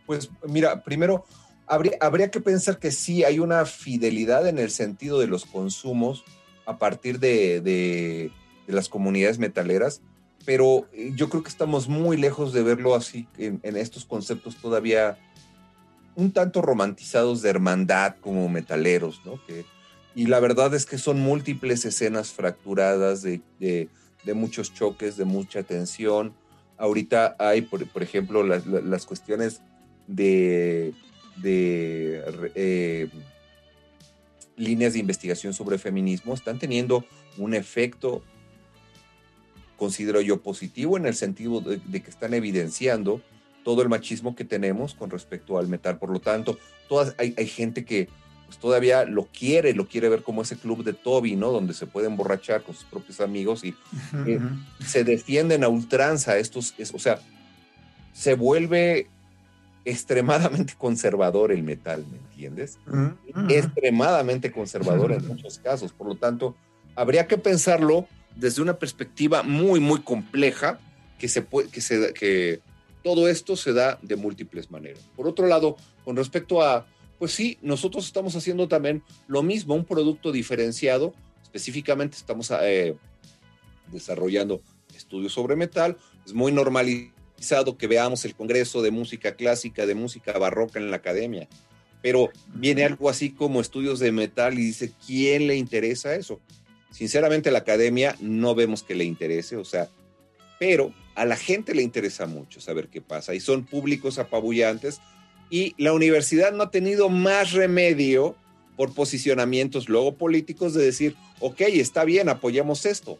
Pues 0.06 0.30
mira, 0.48 0.84
primero, 0.84 1.26
habría, 1.68 1.98
habría 2.02 2.32
que 2.32 2.42
pensar 2.42 2.80
que 2.80 2.92
sí 2.92 3.24
hay 3.24 3.40
una 3.40 3.66
fidelidad 3.66 4.48
en 4.48 4.60
el 4.60 4.72
sentido 4.72 5.20
de 5.20 5.28
los 5.28 5.46
consumos 5.46 6.24
a 6.66 6.78
partir 6.78 7.20
de, 7.20 7.62
de, 7.62 8.32
las 8.68 8.90
comunidades 8.90 9.38
metaleras, 9.38 10.02
pero 10.46 10.88
yo 11.14 11.30
creo 11.30 11.44
que 11.44 11.50
estamos 11.50 11.88
muy 11.88 12.18
lejos 12.18 12.54
de 12.54 12.64
verlo 12.64 12.96
así 12.96 13.28
en, 13.38 13.60
estos 13.78 14.06
conceptos 14.06 14.56
todavía 14.56 15.18
un 16.16 16.32
tanto 16.32 16.62
romantizados 16.62 17.42
de 17.42 17.50
hermandad 17.50 18.16
como 18.22 18.48
metaleros, 18.50 19.22
¿no? 19.26 19.40
Que, 19.46 19.66
y 20.16 20.28
la 20.28 20.40
verdad 20.40 20.74
es 20.74 20.86
que 20.86 20.98
son 20.98 21.20
múltiples 21.20 21.84
escenas 21.84 22.32
fracturadas 22.32 23.22
de, 23.22 23.90
muchos 24.34 24.74
choques, 24.74 25.18
de 25.18 25.26
mucha 25.26 25.64
tensión. 25.64 26.34
Ahorita 26.78 27.36
hay, 27.38 27.62
por, 27.62 28.02
ejemplo, 28.02 28.44
las, 28.44 29.06
cuestiones 29.06 29.62
de, 30.08 30.94
eh, 31.44 33.10
líneas 34.58 34.94
de 34.94 35.00
investigación 35.00 35.54
sobre 35.54 35.78
feminismo 35.78 36.34
están 36.34 36.60
teniendo 36.60 37.06
un 37.38 37.54
efecto, 37.54 38.24
considero 39.78 40.22
yo, 40.22 40.42
positivo 40.42 40.98
en 40.98 41.06
el 41.06 41.16
sentido 41.16 41.62
de 41.62 42.02
que 42.02 42.10
están 42.10 42.34
evidenciando 42.34 43.22
todo 43.66 43.82
el 43.82 43.90
machismo 43.90 44.36
que 44.36 44.46
tenemos 44.46 44.94
con 44.94 45.10
respecto 45.10 45.58
al 45.58 45.68
metal. 45.68 45.98
Por 45.98 46.12
lo 46.12 46.20
tanto, 46.20 46.58
todas, 46.88 47.16
hay, 47.18 47.34
gente 47.48 47.84
que 47.84 48.08
pues, 48.46 48.60
todavía 48.60 49.06
lo 49.06 49.26
quiere, 49.26 49.74
lo 49.74 49.88
quiere 49.88 50.08
ver 50.08 50.22
como 50.22 50.44
ese 50.44 50.56
club 50.56 50.84
de 50.84 50.94
Toby, 50.94 51.36
¿no? 51.36 51.52
Donde 51.52 51.74
se 51.74 51.88
puede 51.88 52.06
emborrachar 52.06 52.62
con 52.62 52.76
sus 52.76 52.86
propios 52.86 53.20
amigos 53.20 53.64
y 53.64 53.76
eh, 54.28 54.40
se 54.86 55.04
defienden 55.04 55.64
a 55.64 55.68
ultranza. 55.68 56.38
Estos, 56.38 56.76
o 56.94 57.00
sea, 57.00 57.20
se 58.14 58.36
vuelve 58.36 59.08
extremadamente 59.86 60.74
conservador 60.78 61.52
el 61.52 61.64
metal, 61.64 62.04
¿me 62.12 62.18
entiendes? 62.18 62.80
Extremadamente 63.50 64.52
conservador 64.52 65.14
en 65.14 65.26
muchos 65.28 65.60
casos. 65.60 65.94
Por 65.94 66.08
lo 66.08 66.16
tanto, 66.16 66.56
habría 66.96 67.28
que 67.28 67.38
pensarlo 67.38 68.08
desde 68.36 68.62
una 68.62 68.78
perspectiva 68.78 69.44
muy, 69.44 69.80
muy 69.80 70.02
compleja 70.02 70.80
que 71.18 71.28
se 71.30 71.42
puede, 71.42 71.70
que 71.70 71.80
se, 71.80 72.14
que 72.14 72.60
todo 73.04 73.28
esto 73.28 73.56
se 73.56 73.72
da 73.72 74.00
de 74.02 74.16
múltiples 74.16 74.72
maneras. 74.72 75.04
Por 75.16 75.28
otro 75.28 75.48
lado, 75.48 75.78
con 76.04 76.16
respecto 76.16 76.62
a, 76.62 76.88
pues 77.20 77.32
sí, 77.32 77.58
nosotros 77.62 78.06
estamos 78.06 78.36
haciendo 78.36 78.68
también 78.68 79.04
lo 79.28 79.44
mismo, 79.44 79.76
un 79.76 79.86
producto 79.86 80.32
diferenciado. 80.32 81.14
Específicamente 81.44 82.18
estamos 82.18 82.52
eh, 82.62 82.98
desarrollando 83.92 84.62
estudios 84.96 85.34
sobre 85.34 85.56
metal. 85.56 85.98
Es 86.26 86.34
muy 86.34 86.52
normalizado 87.46 87.78
que 87.78 87.88
veamos 87.88 88.26
el 88.26 88.36
Congreso 88.36 88.82
de 88.82 88.92
Música 88.92 89.36
Clásica, 89.36 89.86
de 89.86 89.96
Música 89.96 90.38
Barroca 90.38 90.80
en 90.80 90.90
la 90.90 90.98
academia. 90.98 91.48
Pero 92.02 92.30
viene 92.54 92.84
algo 92.84 93.10
así 93.10 93.32
como 93.32 93.62
estudios 93.62 94.00
de 94.00 94.12
metal 94.12 94.54
y 94.58 94.64
dice, 94.64 94.92
¿quién 95.06 95.48
le 95.48 95.56
interesa 95.56 96.16
eso? 96.16 96.40
Sinceramente, 96.92 97.52
la 97.52 97.60
academia 97.60 98.16
no 98.20 98.56
vemos 98.56 98.84
que 98.84 98.96
le 98.96 99.04
interese, 99.04 99.58
o 99.58 99.66
sea, 99.66 99.90
pero 100.60 100.94
a 101.16 101.26
la 101.26 101.36
gente 101.36 101.74
le 101.74 101.82
interesa 101.82 102.26
mucho 102.26 102.62
saber 102.62 102.88
qué 102.88 103.02
pasa 103.02 103.34
y 103.34 103.40
son 103.40 103.66
públicos 103.66 104.18
apabullantes 104.18 105.00
y 105.50 105.74
la 105.78 105.94
universidad 105.94 106.52
no 106.54 106.64
ha 106.64 106.72
tenido 106.72 107.10
más 107.10 107.52
remedio 107.52 108.36
por 108.76 108.94
posicionamientos 108.94 109.88
luego 109.90 110.16
políticos 110.16 110.74
de 110.74 110.84
decir, 110.84 111.16
ok, 111.40 111.62
está 111.62 112.06
bien, 112.06 112.30
apoyamos 112.30 112.86
esto, 112.86 113.20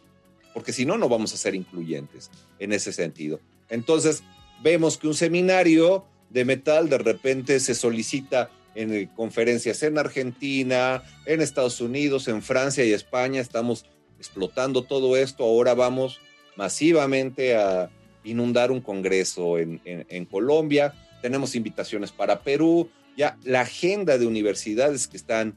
porque 0.54 0.72
si 0.72 0.84
no, 0.84 0.96
no 0.98 1.08
vamos 1.08 1.32
a 1.32 1.36
ser 1.36 1.54
incluyentes 1.54 2.30
en 2.58 2.72
ese 2.72 2.92
sentido. 2.92 3.40
Entonces, 3.68 4.22
vemos 4.62 4.98
que 4.98 5.08
un 5.08 5.14
seminario 5.14 6.04
de 6.30 6.44
metal 6.44 6.88
de 6.88 6.98
repente 6.98 7.60
se 7.60 7.74
solicita 7.74 8.50
en 8.74 9.06
conferencias 9.06 9.82
en 9.82 9.96
Argentina, 9.96 11.02
en 11.24 11.40
Estados 11.40 11.80
Unidos, 11.80 12.28
en 12.28 12.42
Francia 12.42 12.84
y 12.84 12.92
España, 12.92 13.40
estamos 13.40 13.86
explotando 14.18 14.82
todo 14.82 15.16
esto, 15.16 15.44
ahora 15.44 15.74
vamos 15.74 16.20
masivamente 16.56 17.56
a 17.56 17.90
inundar 18.24 18.70
un 18.70 18.80
congreso 18.80 19.58
en, 19.58 20.24
Colombia. 20.26 20.94
Tenemos 21.22 21.54
invitaciones 21.54 22.12
para 22.12 22.42
Perú. 22.42 22.90
Ya 23.16 23.38
la 23.44 23.62
agenda 23.62 24.18
de 24.18 24.26
universidades 24.26 25.06
que 25.06 25.16
están, 25.16 25.56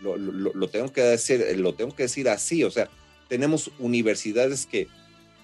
lo, 0.00 0.68
tengo 0.68 0.92
que 0.92 1.02
decir, 1.02 1.44
lo 1.58 1.74
tengo 1.74 1.94
que 1.94 2.04
decir 2.04 2.28
así, 2.28 2.64
o 2.64 2.70
sea, 2.70 2.88
tenemos 3.28 3.70
universidades 3.78 4.66
que 4.66 4.88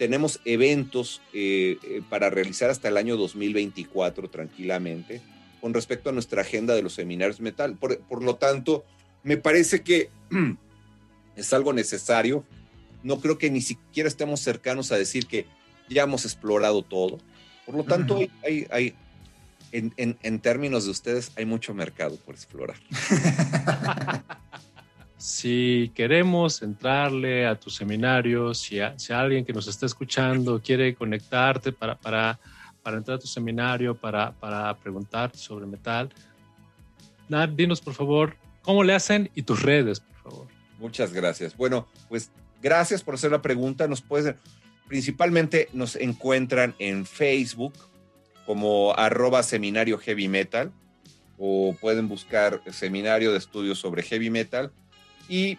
tenemos 0.03 0.41
eventos 0.45 1.23
eh, 1.33 1.79
eh, 1.85 2.03
para 2.11 2.29
realizar 2.29 2.71
hasta 2.71 2.89
el 2.89 2.97
año 2.97 3.17
2024 3.17 4.29
tranquilamente 4.31 5.21
con 5.61 5.73
respecto 5.75 6.11
a 6.11 6.13
nuestra 6.13 6.43
agenda 6.43 6.75
de 6.75 6.83
los 6.83 6.95
seminarios 6.95 7.41
metal. 7.41 7.77
por 7.77 8.23
lo 8.23 8.35
tanto, 8.35 8.85
me 9.23 9.37
parece 9.37 9.83
que 9.83 10.11
es 11.37 11.53
algo 11.53 11.73
necesario 11.73 12.45
no 13.03 13.21
creo 13.21 13.39
que 13.39 13.51
ni 13.51 13.61
siquiera 13.61 14.09
estemos 14.09 14.41
cercanos 14.41 14.93
a 14.93 14.97
decir 14.97 15.27
que 15.27 15.47
ya 15.89 16.05
hemos 16.05 16.25
explorado 16.25 16.83
todo. 16.83 17.19
Por 17.67 17.75
lo 17.75 17.85
tanto, 17.85 18.19
hay, 18.45 18.67
hay, 18.71 18.95
en, 19.73 20.39
términos 20.41 20.85
de 20.85 20.91
ustedes, 20.91 21.33
hay 21.37 21.45
mucho 21.45 21.75
mercado 21.75 22.17
por 22.17 22.35
explorar. 22.35 22.77
si 25.23 25.93
queremos 25.95 26.63
entrarle 26.63 27.47
a 27.47 27.55
tu 27.55 27.71
seminario, 27.71 28.53
si, 28.55 28.79
si 28.97 29.13
alguien 29.13 29.45
que 29.45 29.53
nos 29.53 29.69
está 29.69 29.87
escuchando 29.87 30.61
quiere 30.61 30.97
conectarte 30.97 31.71
para, 31.71 31.95
para, 31.95 32.41
para 32.83 32.97
entrar 32.97 33.19
a 33.19 33.21
tu 33.21 33.29
seminario, 33.29 33.95
para, 33.95 34.33
para 34.33 34.77
preguntarte 34.77 35.39
sobre 35.39 35.65
metal, 35.65 36.11
Nad, 37.29 37.51
dinos 37.51 37.81
por 37.81 37.95
favor 37.95 38.37
cómo 38.63 38.83
le 38.83 38.95
hacen 38.95 39.31
y 39.37 39.45
tus 39.45 39.63
redes, 39.63 40.01
por 40.01 40.33
favor. 40.33 40.49
Muchas 40.81 41.13
gracias. 41.13 41.57
Bueno, 41.57 41.87
pues 42.09 42.33
gracias 42.61 43.05
por 43.05 43.15
hacer 43.15 43.31
la 43.31 43.43
pregunta. 43.43 43.87
Nos 43.87 44.03
puedes, 44.03 44.35
principalmente 44.89 45.69
nos 45.73 45.95
encuentran 45.95 46.75
en 46.81 47.07
Facebook 47.07 47.75
como 48.45 48.93
arroba 48.97 49.45
seminario 49.45 49.99
heavy 49.99 50.27
metal 50.27 50.73
o 51.39 51.77
pueden 51.81 52.09
buscar 52.09 52.61
seminario 52.73 53.31
de 53.31 53.39
estudios 53.39 53.79
sobre 53.79 54.03
heavy 54.03 54.29
metal 54.29 54.73
y 55.29 55.59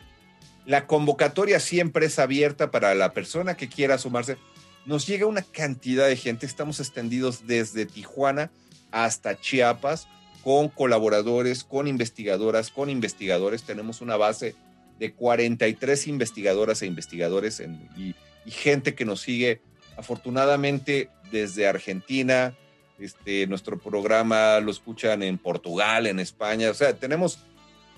la 0.65 0.87
convocatoria 0.87 1.59
siempre 1.59 2.05
es 2.05 2.19
abierta 2.19 2.71
para 2.71 2.95
la 2.95 3.13
persona 3.13 3.55
que 3.55 3.69
quiera 3.69 3.97
sumarse. 3.97 4.37
Nos 4.85 5.07
llega 5.07 5.25
una 5.25 5.41
cantidad 5.41 6.07
de 6.07 6.17
gente, 6.17 6.45
estamos 6.45 6.79
extendidos 6.79 7.47
desde 7.47 7.85
Tijuana 7.85 8.51
hasta 8.91 9.39
Chiapas 9.39 10.07
con 10.43 10.69
colaboradores, 10.69 11.63
con 11.63 11.87
investigadoras, 11.87 12.69
con 12.69 12.89
investigadores. 12.89 13.63
Tenemos 13.63 14.01
una 14.01 14.17
base 14.17 14.55
de 14.99 15.13
43 15.13 16.07
investigadoras 16.07 16.81
e 16.81 16.85
investigadores 16.85 17.61
y, 17.97 18.15
y 18.45 18.51
gente 18.51 18.93
que 18.93 19.05
nos 19.05 19.21
sigue 19.21 19.61
afortunadamente 19.97 21.09
desde 21.31 21.67
Argentina, 21.67 22.55
este, 22.99 23.47
nuestro 23.47 23.79
programa 23.79 24.59
lo 24.59 24.71
escuchan 24.71 25.23
en 25.23 25.37
Portugal, 25.37 26.07
en 26.07 26.19
España. 26.19 26.69
O 26.69 26.73
sea, 26.73 26.93
tenemos, 26.93 27.39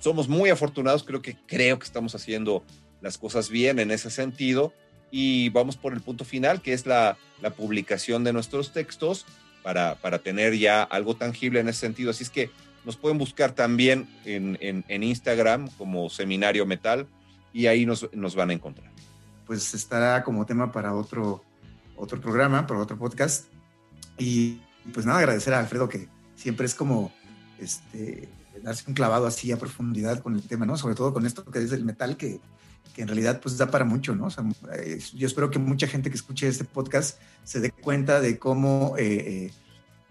somos 0.05 0.29
muy 0.29 0.51
afortunados. 0.51 1.03
Creo 1.03 1.23
que 1.23 1.35
creo 1.47 1.79
que 1.79 1.85
estamos 1.85 2.13
haciendo 2.13 2.63
las 3.01 3.17
cosas 3.17 3.49
bien 3.49 3.79
en 3.79 3.89
ese 3.89 4.11
sentido. 4.11 4.71
Y 5.09 5.49
vamos 5.49 5.77
por 5.77 5.93
el 5.93 6.01
punto 6.01 6.25
final, 6.25 6.61
que 6.61 6.73
es 6.73 6.85
la, 6.85 7.17
la 7.41 7.49
publicación 7.49 8.23
de 8.23 8.31
nuestros 8.31 8.71
textos 8.71 9.25
para, 9.63 9.95
para, 9.95 10.19
tener 10.19 10.55
ya 10.59 10.83
algo 10.83 11.15
tangible 11.15 11.59
en 11.59 11.69
ese 11.69 11.79
sentido. 11.79 12.11
Así 12.11 12.21
es 12.21 12.29
que 12.29 12.51
nos 12.85 12.97
pueden 12.97 13.17
buscar 13.17 13.53
también 13.53 14.07
en, 14.25 14.59
en, 14.61 14.85
en 14.89 15.01
Instagram 15.01 15.69
como 15.71 16.07
Seminario 16.11 16.67
Metal 16.67 17.07
y 17.51 17.65
ahí 17.65 17.87
nos, 17.87 18.07
nos, 18.13 18.35
van 18.35 18.51
a 18.51 18.53
encontrar. 18.53 18.91
Pues 19.47 19.73
estará 19.73 20.23
como 20.23 20.45
tema 20.45 20.71
para 20.71 20.93
otro, 20.93 21.43
otro 21.95 22.21
programa, 22.21 22.67
para 22.67 22.79
otro 22.79 22.95
podcast. 22.95 23.45
Y 24.19 24.61
pues 24.93 25.07
nada, 25.07 25.17
agradecer 25.17 25.55
a 25.55 25.59
Alfredo 25.61 25.89
que 25.89 26.09
siempre 26.35 26.67
es 26.67 26.75
como 26.75 27.11
este, 27.57 28.29
darse 28.65 28.83
un 28.87 28.95
clavado 28.95 29.27
así 29.27 29.51
a 29.51 29.57
profundidad 29.57 30.19
con 30.19 30.35
el 30.35 30.41
tema, 30.41 30.65
¿no? 30.65 30.75
Sobre 30.75 30.95
todo 30.95 31.13
con 31.13 31.25
esto 31.25 31.45
que 31.45 31.59
es 31.59 31.71
el 31.71 31.85
metal, 31.85 32.17
que, 32.17 32.41
que 32.95 33.03
en 33.03 33.07
realidad 33.07 33.39
pues 33.39 33.57
da 33.57 33.69
para 33.69 33.85
mucho, 33.85 34.15
¿no? 34.15 34.27
Yo 35.13 35.27
espero 35.27 35.51
que 35.51 35.59
mucha 35.59 35.85
gente 35.85 36.09
que 36.09 36.15
escuche 36.15 36.47
este 36.47 36.63
podcast 36.63 37.19
se 37.43 37.59
dé 37.59 37.69
cuenta 37.69 38.19
de 38.19 38.39
cómo, 38.39 38.95
eh, 38.97 39.05
eh, 39.05 39.53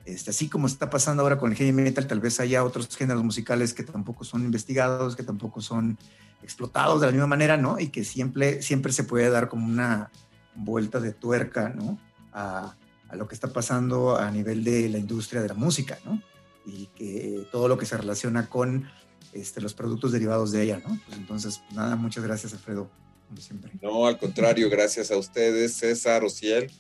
este, 0.05 0.31
así 0.31 0.49
como 0.49 0.69
está 0.69 0.89
pasando 0.89 1.25
ahora 1.25 1.37
con 1.37 1.51
el 1.51 1.59
heavy 1.59 1.73
metal, 1.73 2.07
tal 2.07 2.21
vez 2.21 2.39
haya 2.39 2.63
otros 2.63 2.97
géneros 2.97 3.25
musicales 3.25 3.75
que 3.75 3.83
tampoco 3.83 4.23
son 4.23 4.45
investigados, 4.45 5.17
que 5.17 5.25
tampoco 5.25 5.61
son 5.61 5.99
explotados 6.41 7.01
de 7.01 7.09
la 7.09 7.13
misma 7.13 7.27
manera, 7.27 7.57
¿no? 7.57 7.81
Y 7.81 7.89
que 7.89 8.05
siempre, 8.05 8.63
siempre 8.63 8.93
se 8.93 9.03
puede 9.03 9.31
dar 9.31 9.49
como 9.49 9.67
una 9.67 10.13
vuelta 10.55 11.01
de 11.01 11.11
tuerca, 11.13 11.71
¿no? 11.71 11.99
A 12.33 12.77
lo 13.17 13.27
que 13.27 13.35
está 13.35 13.53
pasando 13.53 14.17
a 14.17 14.31
nivel 14.31 14.63
de 14.63 14.89
la 14.89 14.99
industria 14.99 15.43
de 15.43 15.49
la 15.49 15.55
música, 15.55 15.99
¿no? 16.05 16.23
Y 16.67 16.87
que 16.97 17.47
todo 17.53 17.69
lo 17.69 17.77
que 17.77 17.87
se 17.87 17.97
relaciona 17.97 18.49
con 18.49 18.89
este, 19.33 19.61
los 19.61 19.75
productos 19.75 20.13
derivados 20.13 20.53
de 20.53 20.63
ella, 20.63 20.81
¿no? 20.87 20.99
Pues 21.07 21.19
entonces, 21.19 21.63
nada, 21.73 21.97
muchas 21.97 22.25
gracias, 22.25 22.53
Alfredo, 22.53 22.91
como 23.29 23.41
siempre. 23.41 23.73
No, 23.83 24.07
al 24.07 24.19
contrario, 24.19 24.71
gracias 24.71 25.11
a 25.11 25.17
ustedes, 25.17 25.75
César, 25.75 26.25
Ociel, 26.25 26.71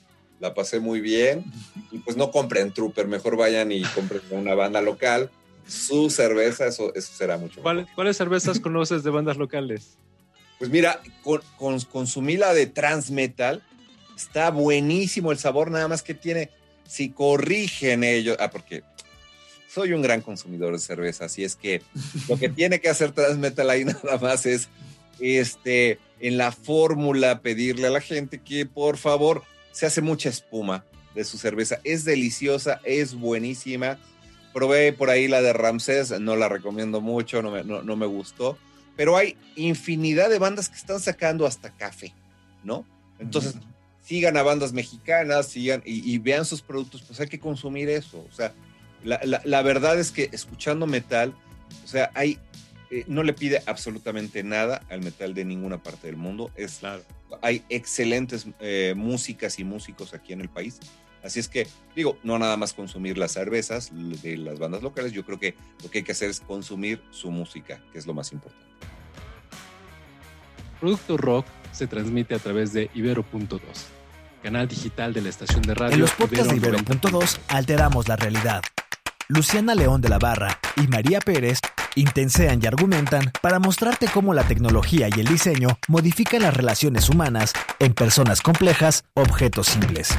la 0.40 0.54
pasé 0.54 0.80
muy 0.80 1.00
bien. 1.00 1.44
Y 1.90 1.98
pues 1.98 2.16
no 2.16 2.30
compren 2.30 2.72
Trooper, 2.72 3.06
mejor 3.06 3.36
vayan 3.36 3.72
y 3.72 3.82
compren 3.82 4.22
una 4.30 4.54
banda 4.54 4.80
local. 4.80 5.30
Su 5.66 6.10
cerveza, 6.10 6.66
eso, 6.66 6.94
eso 6.94 7.12
será 7.14 7.38
mucho 7.38 7.62
mejor. 7.62 7.86
¿Cuáles 7.94 8.16
cervezas 8.16 8.60
conoces 8.60 9.02
de 9.02 9.10
bandas 9.10 9.36
locales? 9.36 9.98
Pues 10.58 10.70
mira, 10.70 11.00
con, 11.22 11.40
con, 11.58 11.80
consumí 11.80 12.36
la 12.36 12.54
de 12.54 12.66
Transmetal, 12.66 13.62
Está 14.16 14.50
buenísimo 14.50 15.32
el 15.32 15.38
sabor, 15.38 15.70
nada 15.70 15.88
más 15.88 16.02
que 16.02 16.14
tiene, 16.14 16.50
si 16.86 17.10
corrigen 17.10 18.04
ellos, 18.04 18.36
ah, 18.38 18.50
porque 18.50 18.84
soy 19.74 19.92
un 19.92 20.02
gran 20.02 20.20
consumidor 20.20 20.72
de 20.72 20.78
cerveza, 20.78 21.24
así 21.24 21.42
es 21.42 21.56
que 21.56 21.82
lo 22.28 22.38
que 22.38 22.48
tiene 22.48 22.80
que 22.80 22.88
hacer 22.88 23.12
Transmetal 23.12 23.70
ahí 23.70 23.84
nada 24.04 24.18
más 24.18 24.46
es, 24.46 24.68
este, 25.18 25.98
en 26.20 26.38
la 26.38 26.52
fórmula 26.52 27.40
pedirle 27.40 27.88
a 27.88 27.90
la 27.90 28.00
gente 28.00 28.38
que 28.38 28.66
por 28.66 28.96
favor 28.96 29.42
se 29.72 29.86
hace 29.86 30.00
mucha 30.00 30.28
espuma 30.28 30.84
de 31.14 31.24
su 31.24 31.38
cerveza. 31.38 31.80
Es 31.84 32.04
deliciosa, 32.04 32.80
es 32.84 33.14
buenísima. 33.14 33.98
Probé 34.52 34.92
por 34.92 35.10
ahí 35.10 35.26
la 35.26 35.42
de 35.42 35.52
Ramsés, 35.52 36.20
no 36.20 36.36
la 36.36 36.48
recomiendo 36.48 37.00
mucho, 37.00 37.42
no 37.42 37.50
me, 37.50 37.64
no 37.64 37.96
me 37.96 38.06
gustó. 38.06 38.56
Pero 38.96 39.16
hay 39.16 39.36
infinidad 39.56 40.30
de 40.30 40.38
bandas 40.38 40.68
que 40.68 40.76
están 40.76 41.00
sacando 41.00 41.46
hasta 41.46 41.70
café, 41.70 42.12
¿no? 42.62 42.86
Entonces, 43.18 43.56
sigan 44.04 44.36
a 44.36 44.42
bandas 44.42 44.72
mexicanas, 44.72 45.46
sigan 45.48 45.82
y, 45.84 46.16
vean 46.18 46.44
sus 46.44 46.62
productos, 46.62 47.02
pues 47.02 47.18
hay 47.20 47.26
que 47.26 47.40
consumir 47.40 47.88
eso. 47.88 48.24
O 48.30 48.32
sea, 48.32 48.52
la, 49.04 49.40
la, 49.44 49.62
verdad 49.62 49.98
es 49.98 50.10
que 50.10 50.28
escuchando 50.32 50.86
metal, 50.86 51.34
o 51.84 51.86
sea, 51.86 52.10
hay, 52.14 52.38
eh, 52.90 53.04
no 53.06 53.22
le 53.22 53.32
pide 53.32 53.62
absolutamente 53.66 54.42
nada 54.42 54.82
al 54.90 55.02
metal 55.02 55.34
de 55.34 55.44
ninguna 55.44 55.82
parte 55.82 56.06
del 56.06 56.16
mundo. 56.16 56.50
Es, 56.56 56.78
claro. 56.78 57.02
Hay 57.42 57.64
excelentes 57.68 58.46
eh, 58.60 58.94
músicas 58.96 59.58
y 59.58 59.64
músicos 59.64 60.14
aquí 60.14 60.32
en 60.32 60.40
el 60.40 60.48
país. 60.48 60.80
Así 61.22 61.40
es 61.40 61.48
que, 61.48 61.66
digo, 61.96 62.18
no 62.22 62.38
nada 62.38 62.56
más 62.56 62.74
consumir 62.74 63.16
las 63.16 63.32
cervezas 63.32 63.90
de 63.94 64.36
las 64.36 64.58
bandas 64.58 64.82
locales, 64.82 65.12
yo 65.12 65.24
creo 65.24 65.38
que 65.38 65.54
lo 65.82 65.90
que 65.90 65.98
hay 65.98 66.04
que 66.04 66.12
hacer 66.12 66.28
es 66.28 66.40
consumir 66.40 67.02
su 67.10 67.30
música, 67.30 67.82
que 67.92 67.98
es 67.98 68.06
lo 68.06 68.12
más 68.12 68.32
importante. 68.32 68.64
Producto 70.80 71.16
Rock 71.16 71.46
se 71.72 71.86
transmite 71.86 72.34
a 72.34 72.38
través 72.38 72.74
de 72.74 72.90
Ibero.2 72.94 73.60
canal 74.44 74.68
digital 74.68 75.14
de 75.14 75.22
la 75.22 75.30
estación 75.30 75.62
de 75.62 75.74
radio. 75.74 75.94
En 75.94 76.00
los 76.02 76.12
podcasts 76.12 76.50
de 76.50 76.56
Ibero.2 76.56 77.38
alteramos 77.48 78.06
la 78.08 78.16
realidad. 78.16 78.62
Luciana 79.28 79.74
León 79.74 80.02
de 80.02 80.10
la 80.10 80.18
Barra 80.18 80.58
y 80.76 80.86
María 80.86 81.18
Pérez 81.18 81.58
intensean 81.94 82.60
y 82.62 82.66
argumentan 82.66 83.32
para 83.40 83.58
mostrarte 83.58 84.06
cómo 84.06 84.34
la 84.34 84.44
tecnología 84.44 85.08
y 85.08 85.20
el 85.20 85.26
diseño 85.26 85.78
modifican 85.88 86.42
las 86.42 86.54
relaciones 86.54 87.08
humanas 87.08 87.54
en 87.78 87.94
personas 87.94 88.42
complejas, 88.42 89.04
objetos 89.14 89.68
simples. 89.68 90.10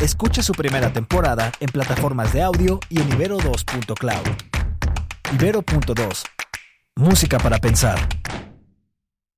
Escucha 0.00 0.42
su 0.42 0.52
primera 0.52 0.92
temporada 0.92 1.52
en 1.58 1.70
plataformas 1.70 2.34
de 2.34 2.42
audio 2.42 2.80
y 2.90 3.00
en 3.00 3.08
ibero2.cloud. 3.10 4.26
Ibero.2. 5.32 6.22
Música 6.96 7.38
para 7.38 7.58
pensar. 7.58 7.98